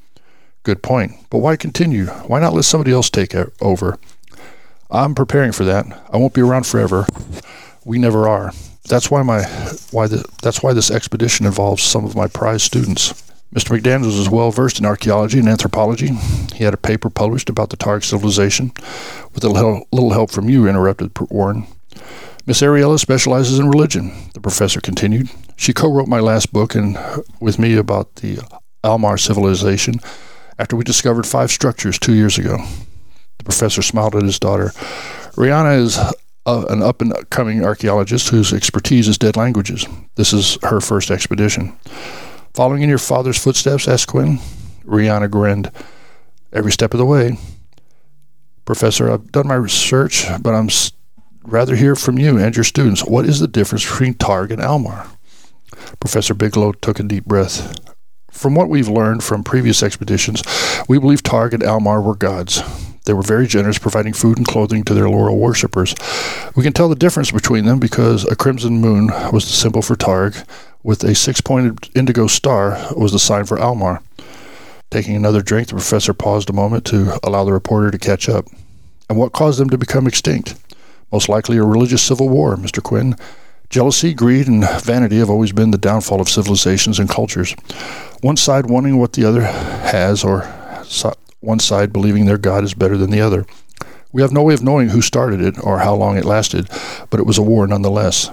[0.62, 1.14] Good point.
[1.30, 2.06] But why continue?
[2.06, 3.98] Why not let somebody else take over?
[4.88, 5.86] I'm preparing for that.
[6.12, 7.08] I won't be around forever.
[7.84, 8.52] We never are.
[8.88, 9.42] That's why my
[9.90, 13.20] why the, that's why this expedition involves some of my prize students.
[13.52, 13.76] Mr.
[13.76, 16.10] McDaniels is well versed in archaeology and anthropology.
[16.54, 18.70] He had a paper published about the Targ civilization.
[19.34, 21.66] With a little help from you, interrupted Warren.
[22.46, 25.30] Miss Ariella specializes in religion, the professor continued.
[25.56, 26.98] She co wrote my last book and
[27.40, 28.38] with me about the
[28.84, 29.94] Almar civilization
[30.58, 32.58] after we discovered five structures two years ago.
[33.38, 34.72] The professor smiled at his daughter.
[35.36, 35.98] Rihanna is
[36.44, 39.86] an up and coming archaeologist whose expertise is dead languages.
[40.16, 41.74] This is her first expedition.
[42.52, 43.88] Following in your father's footsteps?
[43.88, 44.38] asked Quinn.
[44.84, 45.70] Rihanna grinned.
[46.52, 47.38] Every step of the way.
[48.66, 50.68] Professor, I've done my research, but I'm
[51.44, 53.04] rather hear from you and your students.
[53.04, 55.06] What is the difference between Targ and Almar?
[56.00, 57.78] Professor Bigelow took a deep breath.
[58.30, 60.42] From what we've learned from previous expeditions,
[60.88, 62.62] we believe Targ and Almar were gods.
[63.04, 65.94] They were very generous, providing food and clothing to their loyal worshippers.
[66.56, 69.94] We can tell the difference between them because a crimson moon was the symbol for
[69.94, 70.46] Targ,
[70.82, 74.02] with a six pointed indigo star was the sign for Almar.
[74.90, 78.46] Taking another drink, the professor paused a moment to allow the reporter to catch up.
[79.08, 80.54] And what caused them to become extinct?
[81.14, 82.82] Most likely a religious civil war, Mr.
[82.82, 83.14] Quinn.
[83.70, 87.54] Jealousy, greed, and vanity have always been the downfall of civilizations and cultures.
[88.20, 90.40] One side wanting what the other has, or
[91.38, 93.46] one side believing their God is better than the other.
[94.10, 96.68] We have no way of knowing who started it or how long it lasted,
[97.10, 98.28] but it was a war nonetheless.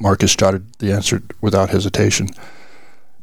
[0.00, 2.30] Marcus jotted the answer without hesitation.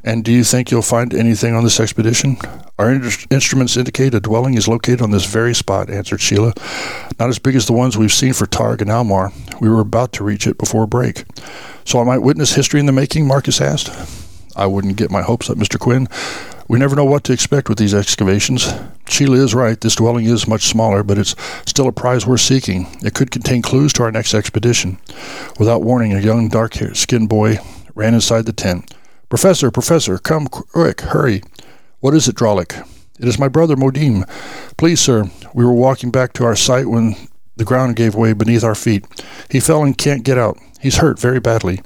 [0.03, 2.37] And do you think you'll find anything on this expedition?
[2.77, 6.53] Our in- instruments indicate a dwelling is located on this very spot, answered Sheila.
[7.19, 9.31] Not as big as the ones we've seen for Targ and Almar.
[9.61, 11.23] We were about to reach it before break.
[11.85, 13.27] So I might witness history in the making?
[13.27, 13.91] Marcus asked.
[14.55, 15.79] I wouldn't get my hopes up, Mr.
[15.79, 16.07] Quinn.
[16.67, 18.71] We never know what to expect with these excavations.
[19.07, 19.79] Sheila is right.
[19.79, 21.35] This dwelling is much smaller, but it's
[21.65, 22.87] still a prize worth seeking.
[23.01, 24.97] It could contain clues to our next expedition.
[25.59, 27.57] Without warning, a young, dark skinned boy
[27.95, 28.93] ran inside the tent.
[29.33, 31.41] Professor, Professor, come quick, hurry.
[32.01, 32.87] What is it, Drolic?
[33.19, 34.29] It is my brother Modim.
[34.77, 37.15] Please, sir, we were walking back to our site when
[37.55, 39.07] the ground gave way beneath our feet.
[39.49, 40.59] He fell and can't get out.
[40.79, 41.81] He's hurt very badly.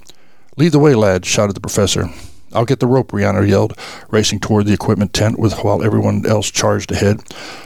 [0.57, 2.09] Lead the way, lad, shouted the professor.
[2.51, 3.79] I'll get the rope, Rihanna yelled,
[4.09, 7.21] racing toward the equipment tent with while everyone else charged ahead,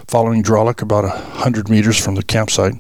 [0.08, 2.76] following Drolic about a hundred meters from the campsite.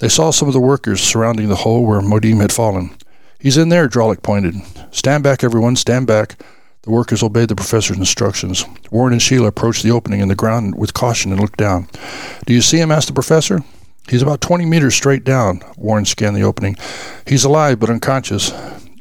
[0.00, 2.90] They saw some of the workers surrounding the hole where Modim had fallen.
[3.44, 4.54] He's in there, Drolic pointed.
[4.90, 6.42] Stand back, everyone, stand back.
[6.80, 8.64] The workers obeyed the professor's instructions.
[8.90, 11.86] Warren and Sheila approached the opening in the ground with caution and looked down.
[12.46, 12.90] Do you see him?
[12.90, 13.62] asked the professor.
[14.08, 15.60] He's about 20 meters straight down.
[15.76, 16.78] Warren scanned the opening.
[17.26, 18.50] He's alive, but unconscious.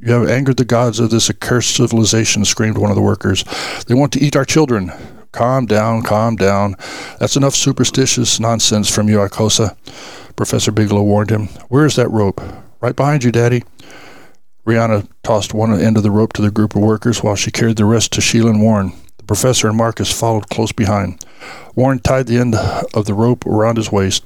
[0.02, 3.46] You have angered the gods of this accursed civilization, screamed one of the workers.
[3.88, 4.91] They want to eat our children.
[5.32, 6.76] Calm down, calm down.
[7.18, 9.78] That's enough superstitious nonsense from you, Ikosa.
[10.36, 11.48] Professor Bigelow warned him.
[11.70, 12.41] Where is that rope?
[12.82, 13.64] Right behind you, Daddy.
[14.66, 17.76] Rihanna tossed one end of the rope to the group of workers while she carried
[17.76, 18.93] the rest to Sheila and Warren.
[19.18, 21.24] The professor and Marcus followed close behind.
[21.76, 24.24] Warren tied the end of the rope around his waist.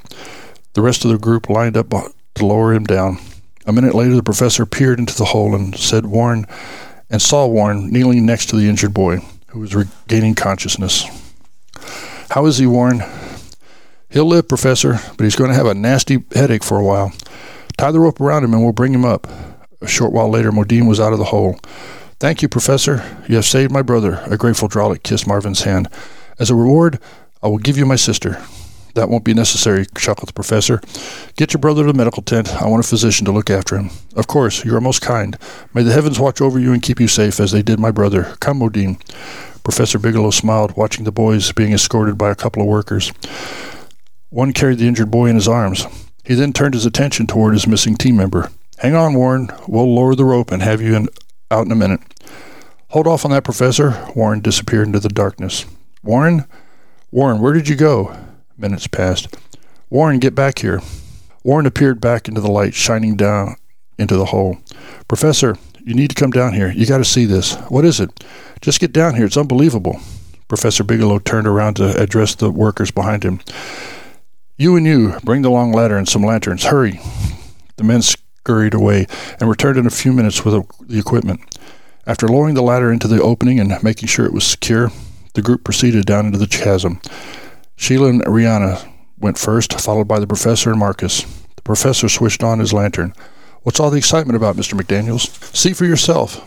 [0.73, 3.17] The rest of the group lined up to lower him down.
[3.65, 6.45] A minute later, the professor peered into the hole and said Warren
[7.09, 11.05] and saw Warren kneeling next to the injured boy, who was regaining consciousness.
[12.29, 13.01] How is he, Warren?
[14.09, 17.11] He'll live, Professor, but he's going to have a nasty headache for a while.
[17.77, 19.27] Tie the rope around him and we'll bring him up.
[19.81, 21.59] A short while later, Modine was out of the hole.
[22.19, 23.03] Thank you, Professor.
[23.27, 24.23] You have saved my brother.
[24.25, 25.87] A grateful Dralik kissed Marvin's hand.
[26.39, 26.99] As a reward,
[27.43, 28.41] I will give you my sister.
[28.95, 30.81] That won't be necessary, chuckled the professor.
[31.35, 32.59] Get your brother to the medical tent.
[32.59, 33.91] I want a physician to look after him.
[34.15, 35.37] Of course, you are most kind.
[35.75, 38.35] May the heavens watch over you and keep you safe as they did my brother.
[38.39, 38.99] Come, Modine.
[39.61, 43.13] Professor Bigelow smiled, watching the boys being escorted by a couple of workers.
[44.29, 45.85] One carried the injured boy in his arms.
[46.25, 48.49] He then turned his attention toward his missing team member.
[48.79, 49.49] Hang on, Warren.
[49.67, 51.07] We'll lower the rope and have you in,
[51.49, 52.01] out in a minute.
[52.89, 54.11] Hold off on that, Professor.
[54.15, 55.65] Warren disappeared into the darkness.
[56.03, 56.45] Warren?
[57.09, 58.15] Warren, where did you go?
[58.55, 59.35] Minutes passed.
[59.89, 60.81] Warren, get back here.
[61.43, 63.55] Warren appeared back into the light, shining down
[63.97, 64.57] into the hole.
[65.07, 66.71] Professor, you need to come down here.
[66.71, 67.55] You got to see this.
[67.69, 68.23] What is it?
[68.61, 69.25] Just get down here.
[69.25, 69.99] It's unbelievable.
[70.47, 73.39] Professor Bigelow turned around to address the workers behind him.
[74.57, 76.65] You and you, bring the long ladder and some lanterns.
[76.65, 76.99] Hurry.
[77.77, 78.01] The men
[78.47, 79.05] scurried away
[79.41, 81.41] and returned in a few minutes with the equipment.
[82.05, 84.89] After lowering the ladder into the opening and making sure it was secure,
[85.33, 87.01] the group proceeded down into the chasm.
[87.75, 88.89] Sheila and Rihanna
[89.19, 91.23] went first, followed by the professor and Marcus.
[91.57, 93.13] The professor switched on his lantern.
[93.63, 94.79] What's all the excitement about, Mr.
[94.79, 95.27] McDaniels?
[95.53, 96.39] See for yourself.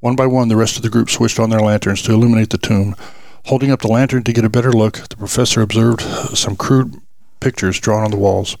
[0.00, 2.58] One by one, the rest of the group switched on their lanterns to illuminate the
[2.58, 2.94] tomb.
[3.46, 6.02] Holding up the lantern to get a better look, the professor observed
[6.36, 7.00] some crude
[7.40, 8.58] pictures drawn on the walls.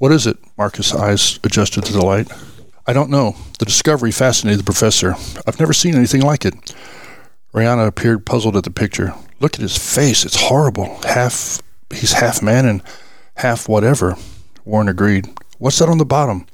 [0.00, 0.38] What is it?
[0.56, 2.32] Marcus' eyes adjusted to the light.
[2.86, 3.36] I don't know.
[3.58, 5.14] The discovery fascinated the professor.
[5.46, 6.74] I've never seen anything like it.
[7.52, 9.12] Rihanna appeared puzzled at the picture.
[9.40, 10.24] Look at his face.
[10.24, 10.98] It's horrible.
[11.02, 11.60] Half
[11.92, 12.82] he's half man and
[13.36, 14.16] half whatever.
[14.64, 15.28] Warren agreed.
[15.58, 16.46] What's that on the bottom?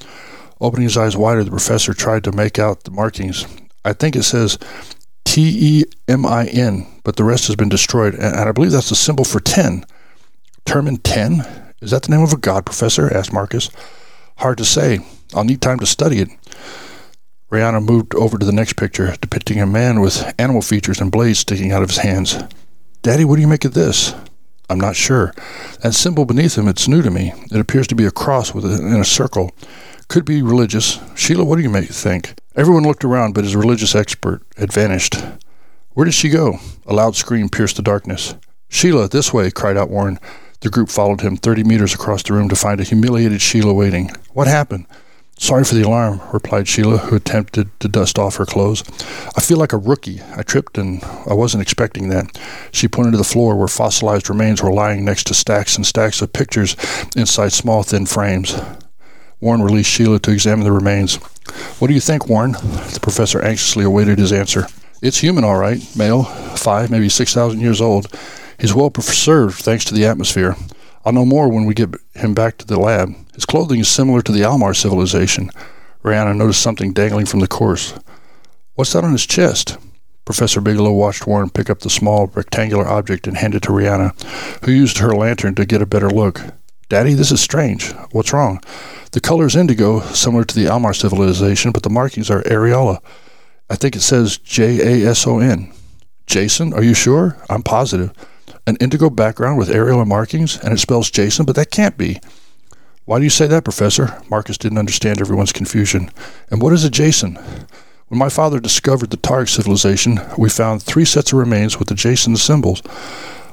[0.61, 3.47] Opening his eyes wider, the professor tried to make out the markings.
[3.84, 4.59] I think it says
[5.24, 8.88] T E M I N, but the rest has been destroyed, and, I believe that's
[8.88, 9.84] the symbol for ten.
[10.64, 11.65] Termin ten?
[11.81, 13.14] Is that the name of a god, Professor?
[13.14, 13.70] asked Marcus.
[14.39, 15.01] Hard to say.
[15.35, 16.29] I'll need time to study it.
[17.51, 21.41] Rihanna moved over to the next picture, depicting a man with animal features and blades
[21.41, 22.39] sticking out of his hands.
[23.03, 24.14] Daddy, what do you make of this?
[24.68, 25.33] I'm not sure.
[25.83, 27.33] That symbol beneath him, it's new to me.
[27.53, 29.53] It appears to be a cross with a, in a circle.
[30.09, 30.99] Could be religious.
[31.14, 32.39] Sheila, what do you make, think?
[32.57, 35.16] Everyone looked around, but his religious expert had vanished.
[35.91, 36.59] Where did she go?
[36.87, 38.35] A loud scream pierced the darkness.
[38.68, 40.18] Sheila, this way, cried out Warren.
[40.61, 44.11] The group followed him 30 meters across the room to find a humiliated Sheila waiting.
[44.32, 44.86] What happened?
[45.38, 48.82] Sorry for the alarm, replied Sheila, who attempted to dust off her clothes.
[49.36, 50.22] I feel like a rookie.
[50.34, 52.38] I tripped and I wasn't expecting that.
[52.72, 56.22] She pointed to the floor where fossilized remains were lying next to stacks and stacks
[56.22, 56.74] of pictures
[57.14, 58.59] inside small, thin frames.
[59.40, 61.16] Warren released Sheila to examine the remains.
[61.78, 62.52] What do you think, Warren?
[62.52, 64.66] The professor anxiously awaited his answer.
[65.02, 65.78] It's human, all right.
[65.94, 68.07] Male, five, maybe six thousand years old.
[68.59, 70.57] He's well preserved thanks to the atmosphere.
[71.04, 73.14] I'll know more when we get him back to the lab.
[73.34, 75.50] His clothing is similar to the Almar civilization.
[76.02, 77.94] Rihanna noticed something dangling from the corpse.
[78.74, 79.76] What's that on his chest?
[80.24, 84.64] Professor Bigelow watched Warren pick up the small rectangular object and hand it to Rihanna,
[84.64, 86.40] who used her lantern to get a better look.
[86.88, 87.92] Daddy, this is strange.
[88.11, 88.61] What's wrong?
[89.12, 93.00] The color is indigo, similar to the Almar civilization, but the markings are areola.
[93.70, 95.72] I think it says J A S O N.
[96.26, 97.36] Jason, are you sure?
[97.48, 98.12] I'm positive
[98.66, 102.20] an indigo background with areola markings, and it spells Jason, but that can't be.
[103.04, 104.20] Why do you say that, Professor?
[104.28, 106.10] Marcus didn't understand everyone's confusion.
[106.50, 107.36] And what is a Jason?
[108.08, 111.94] When my father discovered the Targ civilization, we found three sets of remains with the
[111.94, 112.82] Jason symbols.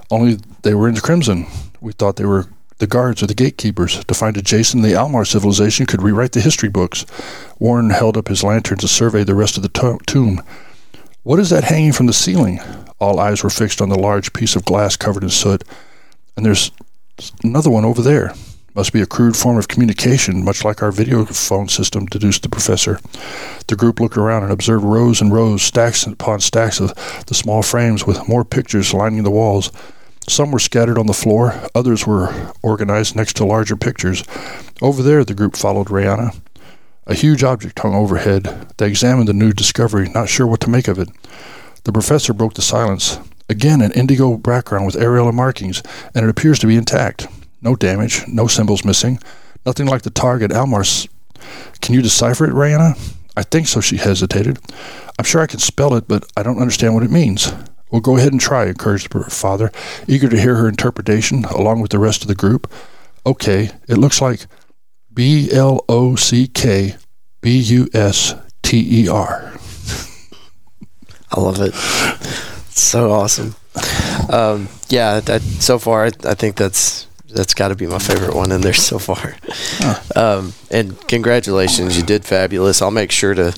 [0.09, 1.45] Only they were in crimson.
[1.81, 2.47] We thought they were
[2.79, 4.03] the guards or the gatekeepers.
[4.03, 7.05] To find a Jason the Almar civilization could rewrite the history books.
[7.59, 10.41] Warren held up his lantern to survey the rest of the to- tomb.
[11.23, 12.59] What is that hanging from the ceiling?
[13.03, 15.65] All eyes were fixed on the large piece of glass covered in soot.
[16.37, 16.71] And there's
[17.43, 18.33] another one over there.
[18.75, 22.49] Must be a crude form of communication, much like our video phone system, deduced the
[22.49, 23.01] professor.
[23.67, 26.95] The group looked around and observed rows and rows, stacks upon stacks of
[27.27, 29.69] the small frames with more pictures lining the walls.
[30.29, 34.23] Some were scattered on the floor, others were organized next to larger pictures.
[34.81, 36.39] Over there, the group followed Rihanna.
[37.05, 38.71] A huge object hung overhead.
[38.77, 41.09] They examined the new discovery, not sure what to make of it.
[41.83, 43.19] The professor broke the silence.
[43.49, 45.83] Again, an indigo background with areola markings,
[46.15, 47.27] and it appears to be intact.
[47.61, 49.19] No damage, no symbols missing,
[49.65, 51.07] nothing like the target Almar's.
[51.81, 53.15] Can you decipher it, Rihanna?
[53.35, 54.59] I think so, she hesitated.
[55.17, 57.53] I'm sure I can spell it, but I don't understand what it means.
[57.91, 59.71] Well, go ahead and try, encouraged her father,
[60.07, 62.71] eager to hear her interpretation along with the rest of the group.
[63.25, 64.47] Okay, it looks like
[65.13, 66.95] B L O C K
[67.41, 69.52] B U S T E R.
[71.33, 71.73] I love it.
[72.69, 73.55] so awesome.
[74.29, 78.35] Um, yeah, that, so far I, I, think that's that's got to be my favorite
[78.35, 79.35] one in there so far.
[80.15, 82.81] Um, and congratulations, you did fabulous.
[82.81, 83.53] I'll make sure to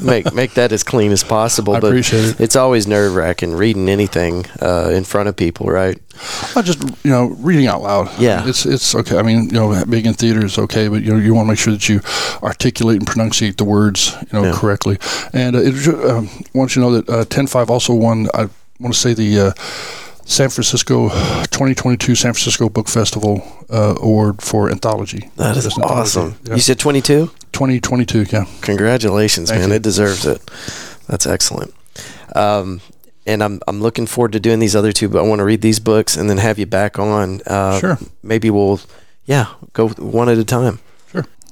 [0.00, 1.74] make make that as clean as possible.
[1.74, 2.40] I but appreciate it.
[2.40, 5.98] It's always nerve wracking reading anything uh, in front of people, right?
[6.54, 8.10] Not just you know reading out loud.
[8.20, 8.46] Yeah.
[8.48, 9.18] it's it's okay.
[9.18, 11.50] I mean, you know, being in theater is okay, but you know, you want to
[11.52, 12.00] make sure that you
[12.42, 14.52] articulate and pronunciate the words, you know, Yeah.
[14.54, 14.98] correctly.
[15.32, 18.28] And uh, it, um, I want you to know that uh, Ten Five also won.
[18.34, 18.48] I
[18.80, 19.54] want to say the.
[20.24, 25.30] San Francisco 2022 San Francisco Book Festival uh, award for anthology.
[25.36, 25.92] That is anthology.
[25.94, 26.36] awesome.
[26.44, 26.54] Yeah.
[26.54, 27.26] You said 22?
[27.52, 28.44] 2022, yeah.
[28.62, 29.68] Congratulations, Thank man.
[29.70, 29.74] you.
[29.76, 30.40] It deserves it.
[31.06, 31.74] That's excellent.
[32.34, 32.80] Um,
[33.26, 35.60] and I'm I'm looking forward to doing these other two, but I want to read
[35.60, 37.40] these books and then have you back on.
[37.46, 37.98] Uh, Sure.
[38.22, 38.80] Maybe we'll,
[39.26, 40.80] yeah, go one at a time.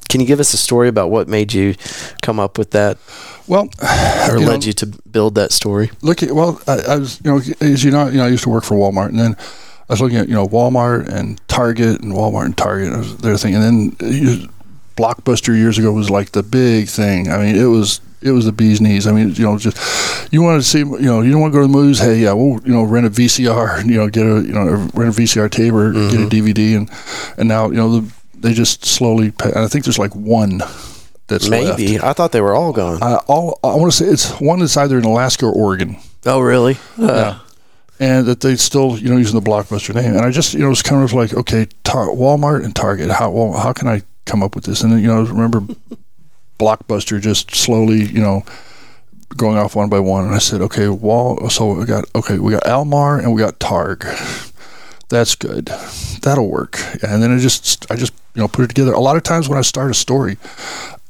[0.09, 1.75] Can you give us a story about what made you
[2.23, 2.99] come up with that
[3.47, 3.69] Well,
[4.31, 5.91] or you know, led you to build that story?
[6.03, 8.45] look at well, I, I was you know as you know you know I used
[8.45, 12.01] to work for Walmart, and then I was looking at you know Walmart and Target
[12.01, 12.93] and Walmart and Target.
[12.93, 14.49] And there thinking, and then you,
[14.97, 17.31] Blockbuster years ago was like the big thing.
[17.31, 19.07] I mean, it was it was the bee's knees.
[19.07, 21.57] I mean, you know, just you want to see, you know, you don't want to
[21.59, 21.99] go to the movies.
[21.99, 24.65] Hey, yeah, we'll you know rent a VCR, and, you know, get a you know
[24.95, 26.91] rent a VCR tape or get a DVD, and
[27.39, 29.33] and now you know the, they just slowly.
[29.45, 30.59] And I think there's like one
[31.27, 31.79] that's left.
[31.79, 32.01] Maybe.
[32.01, 33.03] I thought they were all gone.
[33.03, 35.97] I, all, I want to say it's one that's either in Alaska or Oregon.
[36.27, 36.75] oh, really?
[36.99, 37.39] Uh, Yeah.
[38.03, 40.15] And that they still, you know, using the Blockbuster name.
[40.17, 43.11] And I just, you know, was kind of like, okay, tar- Walmart and Target.
[43.11, 44.83] How well, how can I come up with this?
[44.83, 45.61] And then, you know, remember
[46.59, 48.43] Blockbuster just slowly, you know,
[49.37, 50.25] going off one by one.
[50.25, 51.49] And I said, okay, Wall.
[51.51, 54.05] So we got okay, we got Almar and we got Targ.
[55.11, 55.67] That's good.
[56.23, 56.81] That'll work.
[57.03, 58.93] And then I just, I just, you know, put it together.
[58.93, 60.39] A lot of times when I start a story,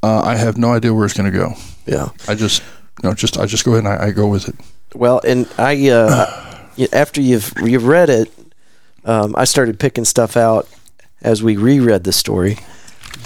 [0.03, 1.53] uh, I have no idea where it's going to go.
[1.86, 2.09] Yeah.
[2.26, 2.62] I just,
[3.03, 4.57] you know, just I just go ahead and I, I go with it.
[4.94, 8.32] Well, and I uh, after you've you've read it,
[9.05, 10.68] um, I started picking stuff out
[11.22, 12.59] as we reread the story,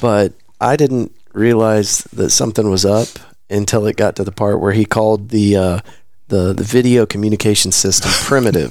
[0.01, 3.09] but I didn't realize that something was up
[3.49, 5.81] until it got to the part where he called the uh,
[6.35, 8.70] the the video communication system primitive.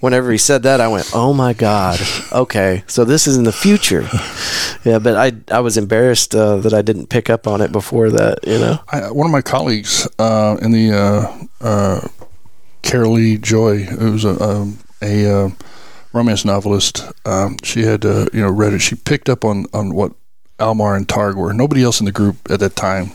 [0.00, 2.00] Whenever he said that, I went, "Oh my god!
[2.32, 4.08] Okay, so this is in the future."
[4.84, 8.10] Yeah, but I I was embarrassed uh, that I didn't pick up on it before
[8.10, 8.38] that.
[8.46, 8.78] You know.
[8.88, 12.08] I, one of my colleagues uh, in the uh, uh,
[12.82, 15.50] Carol Lee Joy, who was a, um, a uh,
[16.12, 18.78] romance novelist, um, she had uh, you know read it.
[18.80, 20.12] She picked up on, on what
[20.58, 21.52] Almar and Targ were.
[21.52, 23.10] Nobody else in the group at that time.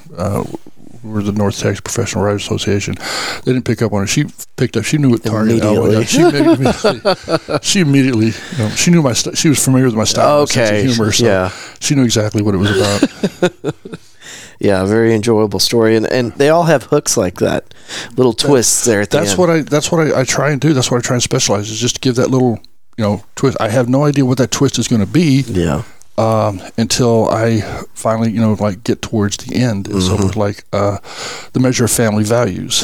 [1.06, 2.96] Were the North Texas Professional Writers Association.
[3.44, 4.08] They didn't pick up on it.
[4.08, 4.26] She
[4.58, 4.84] picked up.
[4.84, 5.88] She knew what Targ and Almar.
[5.94, 6.00] Immediately.
[6.00, 9.14] Yeah, she, immediately, she immediately, you know, she knew my.
[9.14, 10.88] St- she was familiar with my style, my sense of Okay.
[10.94, 11.12] humor.
[11.12, 11.50] So yeah.
[11.80, 13.74] she knew exactly what it was about.
[14.58, 17.74] Yeah, very enjoyable story, and and they all have hooks like that,
[18.16, 19.40] little twists there at the that's end.
[19.40, 20.74] what I that's what I, I try and do.
[20.74, 22.60] That's what I try and specialize is just to give that little
[22.98, 23.58] you know twist.
[23.60, 25.84] I have no idea what that twist is going to be yeah,
[26.18, 27.62] um, until I
[27.94, 29.88] finally you know like get towards the end.
[29.88, 30.30] And Mm-hmm.
[30.30, 31.00] So like uh,
[31.54, 32.84] the measure of family values,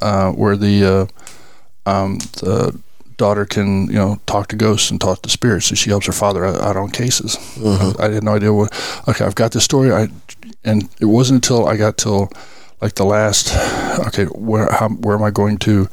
[0.00, 1.08] uh, where the
[1.86, 2.78] uh, um, the
[3.16, 6.12] daughter can you know talk to ghosts and talk to spirits, so she helps her
[6.12, 7.36] father out, out on cases.
[7.56, 8.00] Mm-hmm.
[8.00, 8.72] I, I had no idea what.
[9.08, 9.92] Okay, I've got this story.
[9.92, 10.08] I
[10.64, 12.30] and it wasn't until I got till
[12.80, 13.54] like the last.
[14.06, 15.88] Okay, where how, where am I going to?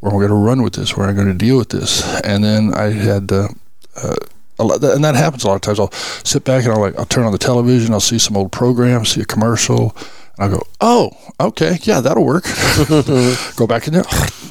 [0.00, 0.96] Where am I going to run with this?
[0.96, 2.02] Where am I going to deal with this?
[2.22, 3.30] And then I had.
[3.30, 3.48] Uh,
[3.96, 4.16] uh,
[4.58, 5.80] and that happens a lot of times.
[5.80, 5.92] I'll
[6.24, 7.92] sit back and I'll like I'll turn on the television.
[7.92, 9.96] I'll see some old program, see a commercial,
[10.36, 12.44] and I'll go, "Oh, okay, yeah, that'll work."
[13.56, 14.04] go back in there.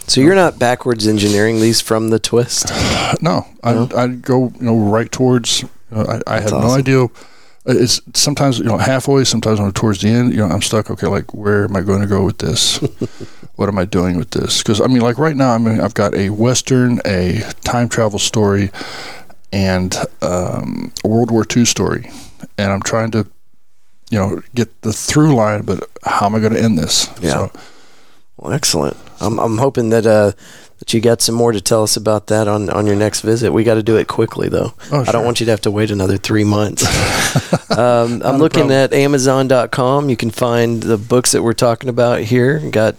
[0.07, 2.71] so you're not backwards engineering these from the twist.
[3.21, 3.89] No, I No?
[3.95, 5.63] I go you know right towards.
[5.91, 7.03] Know, I, I have no idea.
[7.03, 7.07] Uh,
[7.67, 9.23] it's sometimes you know halfway.
[9.23, 10.89] Sometimes I'm towards the end, you know, I'm stuck.
[10.89, 12.77] Okay, like where am I going to go with this?
[13.55, 14.61] what am I doing with this?
[14.61, 18.19] Because I mean, like right now, I mean, I've got a western, a time travel
[18.19, 18.71] story,
[19.53, 22.09] and um, a World War II story,
[22.57, 23.25] and I'm trying to,
[24.09, 25.61] you know, get the through line.
[25.61, 27.07] But how am I going to end this?
[27.21, 27.31] Yeah.
[27.31, 27.51] So,
[28.37, 28.97] Well, excellent.
[29.21, 30.31] I'm I'm hoping that uh
[30.79, 33.53] that you got some more to tell us about that on on your next visit.
[33.53, 34.73] We got to do it quickly though.
[34.91, 35.05] Oh, sure.
[35.07, 36.83] I don't want you to have to wait another three months.
[37.77, 40.09] um, I'm looking at Amazon.com.
[40.09, 42.59] You can find the books that we're talking about here.
[42.71, 42.95] Got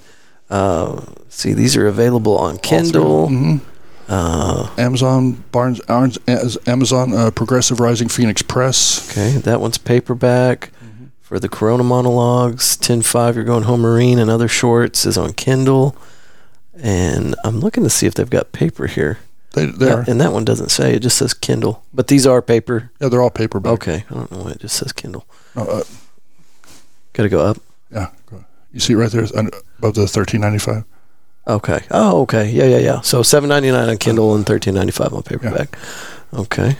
[0.50, 3.28] uh, see these are available on Kindle.
[3.28, 3.60] Mhm.
[4.08, 5.80] Uh, Amazon Barnes,
[6.66, 9.10] Amazon uh, Progressive Rising Phoenix Press.
[9.10, 10.70] Okay, that one's paperback.
[10.84, 11.04] Mm-hmm.
[11.22, 15.96] For the Corona monologues, 10-5, You're Going Home Marine, and other shorts is on Kindle.
[16.76, 19.18] And I'm looking to see if they've got paper here.
[19.52, 21.84] They they are And that one doesn't say, it just says Kindle.
[21.94, 22.90] But these are paper.
[23.00, 23.72] yeah they're all paperback.
[23.74, 25.24] Okay, I don't know why it just says Kindle.
[25.56, 25.84] No, uh,
[27.12, 27.58] Got to go up.
[27.92, 28.10] yeah,
[28.72, 29.24] you see it right there
[29.78, 30.82] above the thirteen ninety five.
[31.46, 31.80] Okay.
[31.90, 32.50] Oh, okay.
[32.50, 33.00] Yeah, yeah, yeah.
[33.02, 35.76] So seven ninety nine on Kindle and thirteen ninety five on paperback.
[36.32, 36.76] Okay.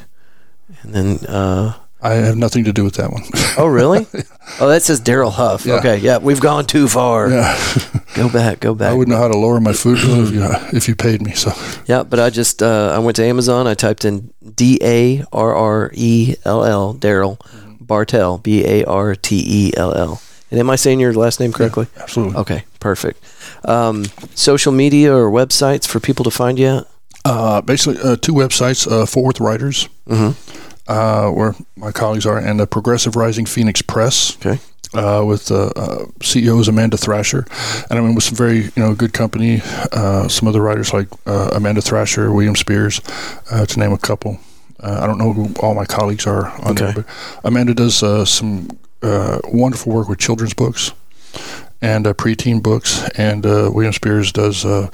[0.83, 3.23] and then uh, I have nothing to do with that one.
[3.59, 4.07] oh really?
[4.61, 5.65] oh, that says Daryl Huff.
[5.65, 5.75] Yeah.
[5.77, 7.31] Okay, yeah, we've gone too far.
[7.31, 7.57] yeah,
[8.15, 8.91] Go back, go back.
[8.91, 10.45] I wouldn't know how to lower my food bill if you
[10.77, 11.33] if you paid me.
[11.33, 11.53] So
[11.87, 13.67] Yeah, but I just uh, I went to Amazon.
[13.67, 17.39] I typed in D A R R E L L Darrell
[17.81, 20.23] Bartell B A R T E L L.
[20.51, 21.87] And am I saying your last name correctly?
[21.99, 22.37] absolutely.
[22.37, 23.19] Okay, perfect.
[23.67, 24.05] Um,
[24.35, 26.87] social media or websites for people to find you at?
[27.25, 30.35] Uh, basically, uh, two websites: uh, Fort Worth Writers, Mhm.
[30.89, 34.37] uh, where my colleagues are, and the Progressive Rising Phoenix Press.
[34.45, 34.59] Okay.
[34.95, 37.45] uh, with uh, uh, CEO is Amanda Thrasher,
[37.91, 39.61] and I mean with some very you know good company.
[39.93, 43.01] Uh, some other writers like uh, Amanda Thrasher, William Spears,
[43.51, 44.39] uh, to name a couple.
[44.79, 47.05] Uh, I don't know who all my colleagues are on there, but
[47.43, 48.69] Amanda does uh, some
[49.03, 50.93] uh, wonderful work with children's books
[51.85, 54.65] and uh, preteen books, and uh, William Spears does.
[54.65, 54.89] Uh,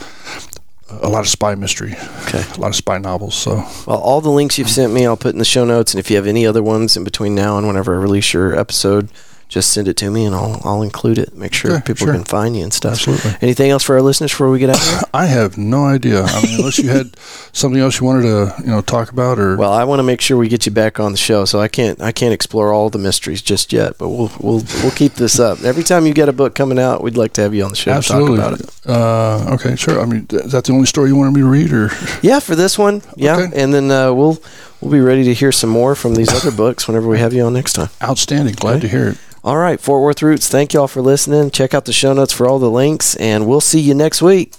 [1.03, 1.93] a lot of spy mystery,
[2.27, 2.43] Okay.
[2.57, 3.37] a lot of spy novels.
[3.37, 5.95] So Well, all the links you've sent me, I'll put in the show notes.
[5.95, 8.59] And if you have any other ones in between now and whenever I release your
[8.59, 9.09] episode,
[9.51, 11.35] just send it to me and I'll I'll include it.
[11.35, 12.15] Make sure people sure.
[12.15, 12.93] can find you and stuff.
[12.93, 13.33] Absolutely.
[13.43, 15.01] Anything else for our listeners before we get out of here?
[15.15, 16.23] I have no idea.
[16.23, 17.19] I mean, unless you had
[17.53, 20.21] something else you wanted to, you know, talk about, or Well, I want to make
[20.21, 22.89] sure we get you back on the show, so I can't I can't explore all
[22.91, 23.99] the mysteries just yet.
[23.99, 25.63] But we'll we'll we'll keep this up.
[25.65, 27.77] Every time you get a book coming out, we'd like to have you on the
[27.77, 28.37] show absolutely.
[28.37, 28.87] to talk about it.
[28.87, 30.01] Uh, okay, sure.
[30.01, 31.91] I mean, is that the only story you wanted me to read, or
[32.23, 33.63] Yeah, for this one, yeah, Okay.
[33.63, 34.39] and then uh, we'll
[34.81, 37.43] we'll be ready to hear some more from these other books whenever we have you
[37.43, 37.89] on next time.
[38.03, 38.55] outstanding?
[38.55, 38.81] Glad Okay.
[38.83, 39.19] to hear it.
[39.43, 40.49] All right, Fort Worth Roots.
[40.49, 41.51] Thank y'all for listening.
[41.51, 44.55] Check out the show notes for all the links, and we'll see you next week.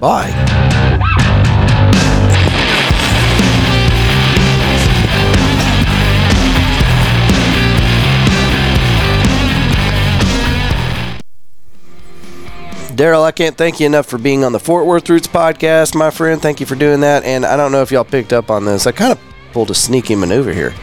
[0.00, 0.30] Bye.
[12.94, 16.10] Darrell, I can't thank you enough for being on the Fort Worth Roots podcast, my
[16.10, 16.40] friend.
[16.40, 17.24] Thank you for doing that.
[17.24, 18.86] And I don't know if y'all picked up on this.
[18.86, 19.20] I kind of
[19.52, 20.74] pulled a sneaky maneuver here.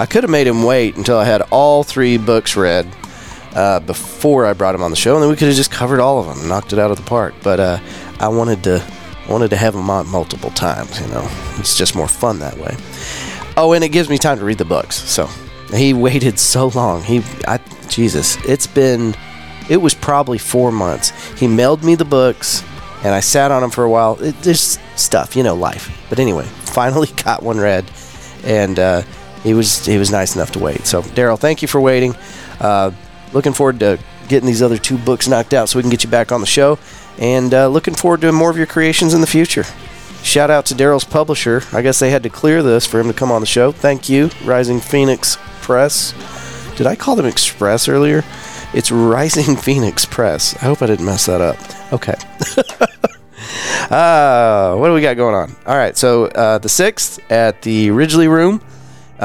[0.00, 2.88] I could have made him wait until I had all three books read
[3.54, 6.00] uh, before I brought him on the show, and then we could have just covered
[6.00, 7.34] all of them, and knocked it out of the park.
[7.42, 7.78] But uh,
[8.18, 8.82] I wanted to
[9.28, 10.98] wanted to have him on multiple times.
[10.98, 11.28] You know,
[11.58, 12.76] it's just more fun that way.
[13.58, 14.96] Oh, and it gives me time to read the books.
[14.96, 15.28] So
[15.70, 17.02] he waited so long.
[17.02, 19.14] He, I, Jesus, it's been,
[19.68, 21.10] it was probably four months.
[21.38, 22.64] He mailed me the books,
[23.04, 24.18] and I sat on them for a while.
[24.18, 25.94] It, there's stuff, you know, life.
[26.08, 27.84] But anyway, finally got one read,
[28.44, 29.02] and uh,
[29.42, 30.86] he was he was nice enough to wait.
[30.86, 32.14] So Darrell, thank you for waiting.
[32.60, 32.92] Uh,
[33.32, 36.10] looking forward to getting these other two books knocked out so we can get you
[36.10, 36.78] back on the show,
[37.18, 39.64] and uh, looking forward to more of your creations in the future.
[40.22, 41.62] Shout out to Darrell's publisher.
[41.72, 43.72] I guess they had to clear this for him to come on the show.
[43.72, 46.12] Thank you, Rising Phoenix Press.
[46.76, 48.22] Did I call them Express earlier?
[48.72, 50.54] It's Rising Phoenix Press.
[50.56, 51.56] I hope I didn't mess that up.
[51.92, 52.14] Okay.
[53.90, 55.56] uh, what do we got going on?
[55.66, 58.60] All right, so uh, the 6th at the Ridglea Room,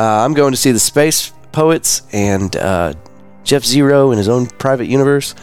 [0.02, 2.94] I'm going to see the Space Poets and uh,
[3.44, 5.36] Jeff Zero in his own private universe.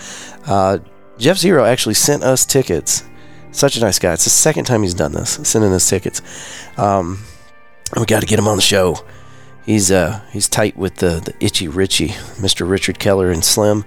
[0.47, 0.79] Uh,
[1.19, 3.05] Jeff Zero actually sent us tickets.
[3.53, 4.13] Such a nice guy.
[4.13, 6.21] It's the second time he's done this, sending us tickets.
[6.79, 7.25] Um,
[7.97, 8.97] we got to get him on the show.
[9.65, 12.69] He's uh he's tight with the the itchy Richie, Mr.
[12.69, 13.85] Richard Keller and Slim,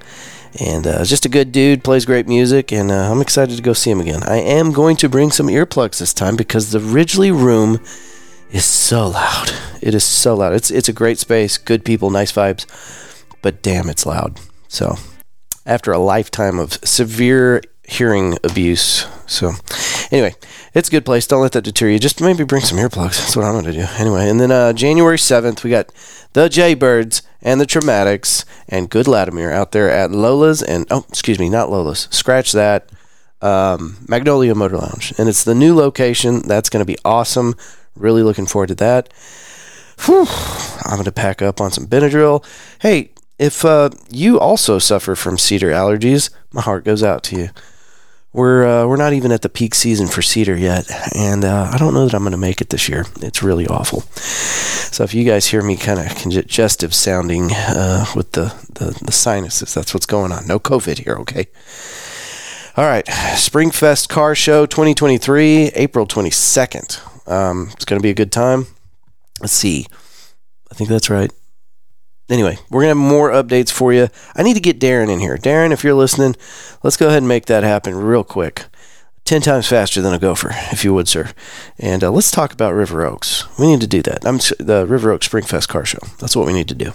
[0.60, 1.84] and uh, just a good dude.
[1.84, 4.24] Plays great music, and uh, I'm excited to go see him again.
[4.24, 7.84] I am going to bring some earplugs this time because the Ridglea Room
[8.52, 9.52] is so loud.
[9.82, 10.54] It is so loud.
[10.54, 12.66] It's it's a great space, good people, nice vibes,
[13.42, 14.40] but damn, it's loud.
[14.68, 14.96] So
[15.66, 19.06] after a lifetime of severe hearing abuse.
[19.28, 19.54] So,
[20.12, 20.36] anyway,
[20.74, 21.28] it's a good place.
[21.28, 22.00] Don't let that deter you.
[22.00, 23.18] Just maybe bring some earplugs.
[23.18, 23.86] That's what I'm going to do.
[23.98, 25.92] Anyway, and then uh, January 7th, we got
[26.34, 31.40] the Jaybirds and the Traumatics and Good Latimer out there at Lola's and, oh, excuse
[31.40, 32.08] me, not Lola's.
[32.12, 32.90] Scratch that.
[33.42, 35.14] Um, Magnolia Motor Lounge.
[35.18, 36.42] And it's the new location.
[36.48, 37.56] That's going to be awesome.
[37.96, 39.12] Really looking forward to that.
[40.06, 40.26] Whew,
[40.84, 42.46] I'm going to pack up on some Benadryl.
[42.80, 47.50] Hey, if uh, you also suffer from cedar allergies, my heart goes out to you.
[48.34, 51.78] We're uh, we're not even at the peak season for cedar yet, and uh, I
[51.78, 53.06] don't know that I'm going to make it this year.
[53.22, 54.02] It's really awful.
[54.02, 59.14] So if you guys hear me kind of congestive sounding uh, with the, the the
[59.14, 60.48] sinuses, that's what's going on.
[60.48, 61.48] No COVID here, okay?
[62.76, 67.15] All right, Springfest Car Show 2023, April 22nd.
[67.28, 68.68] Um, it's going to be a good time.
[69.42, 69.88] Let's see.
[70.72, 71.32] I think that's right.
[72.30, 74.08] Anyway, we're going to have more updates for you.
[74.36, 75.38] I need to get Darren in here.
[75.38, 76.36] Darren, if you're listening,
[76.82, 78.66] let's go ahead and make that happen real quick.
[79.26, 81.32] 10 times faster than a gopher, if you would, sir.
[81.80, 83.46] And uh, let's talk about River Oaks.
[83.58, 84.26] We need to do that.
[84.26, 86.00] I'm the River Oaks Springfest Car Show.
[86.20, 86.94] That's what we need to do.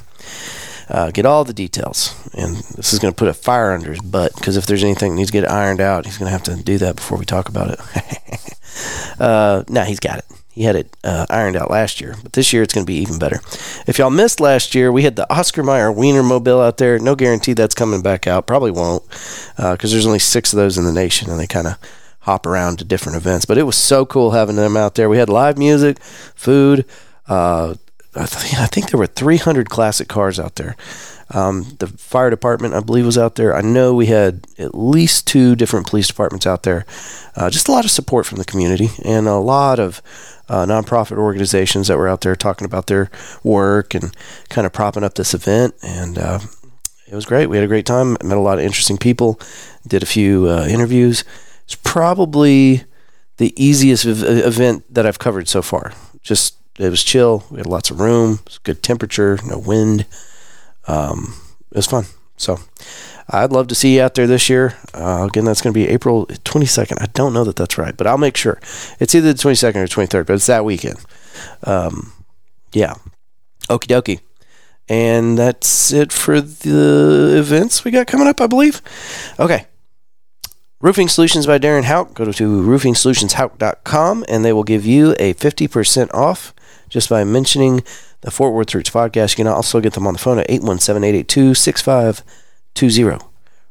[0.90, 2.14] Uh, get all the details.
[2.34, 5.12] And this is going to put a fire under his butt because if there's anything
[5.12, 7.24] that needs to get ironed out, he's going to have to do that before we
[7.24, 8.56] talk about it.
[9.20, 10.24] uh, nah, he's got it.
[10.52, 12.90] He he had it uh, ironed out last year, but this year it's going to
[12.90, 13.40] be even better.
[13.86, 16.98] If y'all missed last year, we had the Oscar Mayer Wiener Mobile out there.
[16.98, 18.46] No guarantee that's coming back out.
[18.46, 19.02] Probably won't,
[19.56, 21.78] because uh, there's only six of those in the nation, and they kind of
[22.20, 23.46] hop around to different events.
[23.46, 25.08] But it was so cool having them out there.
[25.08, 26.84] We had live music, food.
[27.26, 27.76] Uh,
[28.14, 30.76] I, th- I think there were 300 classic cars out there.
[31.32, 33.54] Um, the fire department, I believe, was out there.
[33.54, 36.84] I know we had at least two different police departments out there.
[37.36, 40.02] Uh, just a lot of support from the community and a lot of
[40.48, 43.10] uh, nonprofit organizations that were out there talking about their
[43.44, 44.14] work and
[44.48, 45.74] kind of propping up this event.
[45.80, 46.40] And uh,
[47.06, 47.46] it was great.
[47.46, 48.16] We had a great time.
[48.24, 49.40] Met a lot of interesting people.
[49.86, 51.22] Did a few uh, interviews.
[51.64, 52.84] It's probably
[53.36, 55.92] the easiest event that I've covered so far.
[56.22, 57.44] Just it was chill.
[57.50, 58.40] We had lots of room.
[58.64, 59.38] good temperature.
[59.46, 60.06] No wind
[60.90, 61.34] um,
[61.70, 62.04] it was fun.
[62.36, 62.58] So
[63.28, 64.76] I'd love to see you out there this year.
[64.92, 67.00] Uh, again, that's going to be April 22nd.
[67.00, 68.58] I don't know that that's right, but I'll make sure.
[68.98, 70.98] It's either the 22nd or 23rd, but it's that weekend.
[71.64, 72.12] Um,
[72.72, 72.94] yeah.
[73.68, 74.20] Okie dokie.
[74.88, 78.82] And that's it for the events we got coming up, I believe.
[79.38, 79.66] Okay.
[80.80, 82.14] Roofing Solutions by Darren Hauk.
[82.14, 86.52] Go to roofingsolutionshauk.com and they will give you a 50% off
[86.90, 87.82] just by mentioning
[88.20, 89.32] the Fort Worth Roots podcast.
[89.32, 93.24] You can also get them on the phone at 817 882 6520.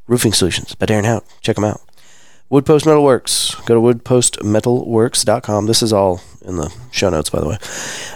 [0.08, 1.24] Roofing Solutions by Darren Hauk.
[1.42, 1.82] Check them out.
[2.52, 3.64] Woodpost Metalworks.
[3.68, 5.68] Go to woodpostmetalworks.com.
[5.68, 7.58] This is all in the show notes, by the way.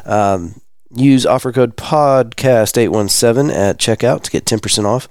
[0.05, 0.59] Um,
[0.95, 5.07] use offer code podcast817 at checkout to get 10% off.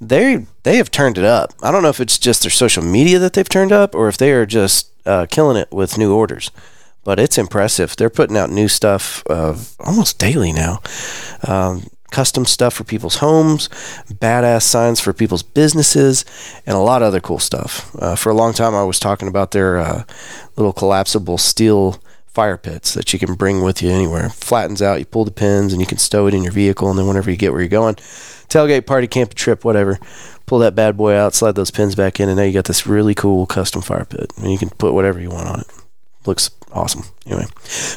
[0.00, 1.54] They they have turned it up.
[1.62, 4.16] I don't know if it's just their social media that they've turned up or if
[4.16, 6.50] they are just uh, killing it with new orders
[7.08, 7.96] but it's impressive.
[7.96, 10.82] They're putting out new stuff uh, almost daily now.
[11.42, 13.70] Um, custom stuff for people's homes,
[14.12, 16.26] badass signs for people's businesses,
[16.66, 17.96] and a lot of other cool stuff.
[17.98, 20.04] Uh, for a long time, I was talking about their uh,
[20.56, 24.28] little collapsible steel fire pits that you can bring with you anywhere.
[24.28, 26.90] Flattens out, you pull the pins, and you can stow it in your vehicle.
[26.90, 27.94] And then whenever you get where you're going,
[28.50, 29.98] tailgate, party, camp, trip, whatever,
[30.44, 32.86] pull that bad boy out, slide those pins back in, and now you got this
[32.86, 34.30] really cool custom fire pit.
[34.36, 35.68] And you can put whatever you want on it.
[36.26, 37.04] Looks awesome.
[37.26, 37.46] Anyway,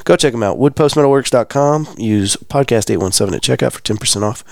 [0.04, 0.58] go check them out.
[0.58, 1.96] Woodpostmetalworks.com.
[1.98, 4.44] Use podcast817 at checkout for 10% off.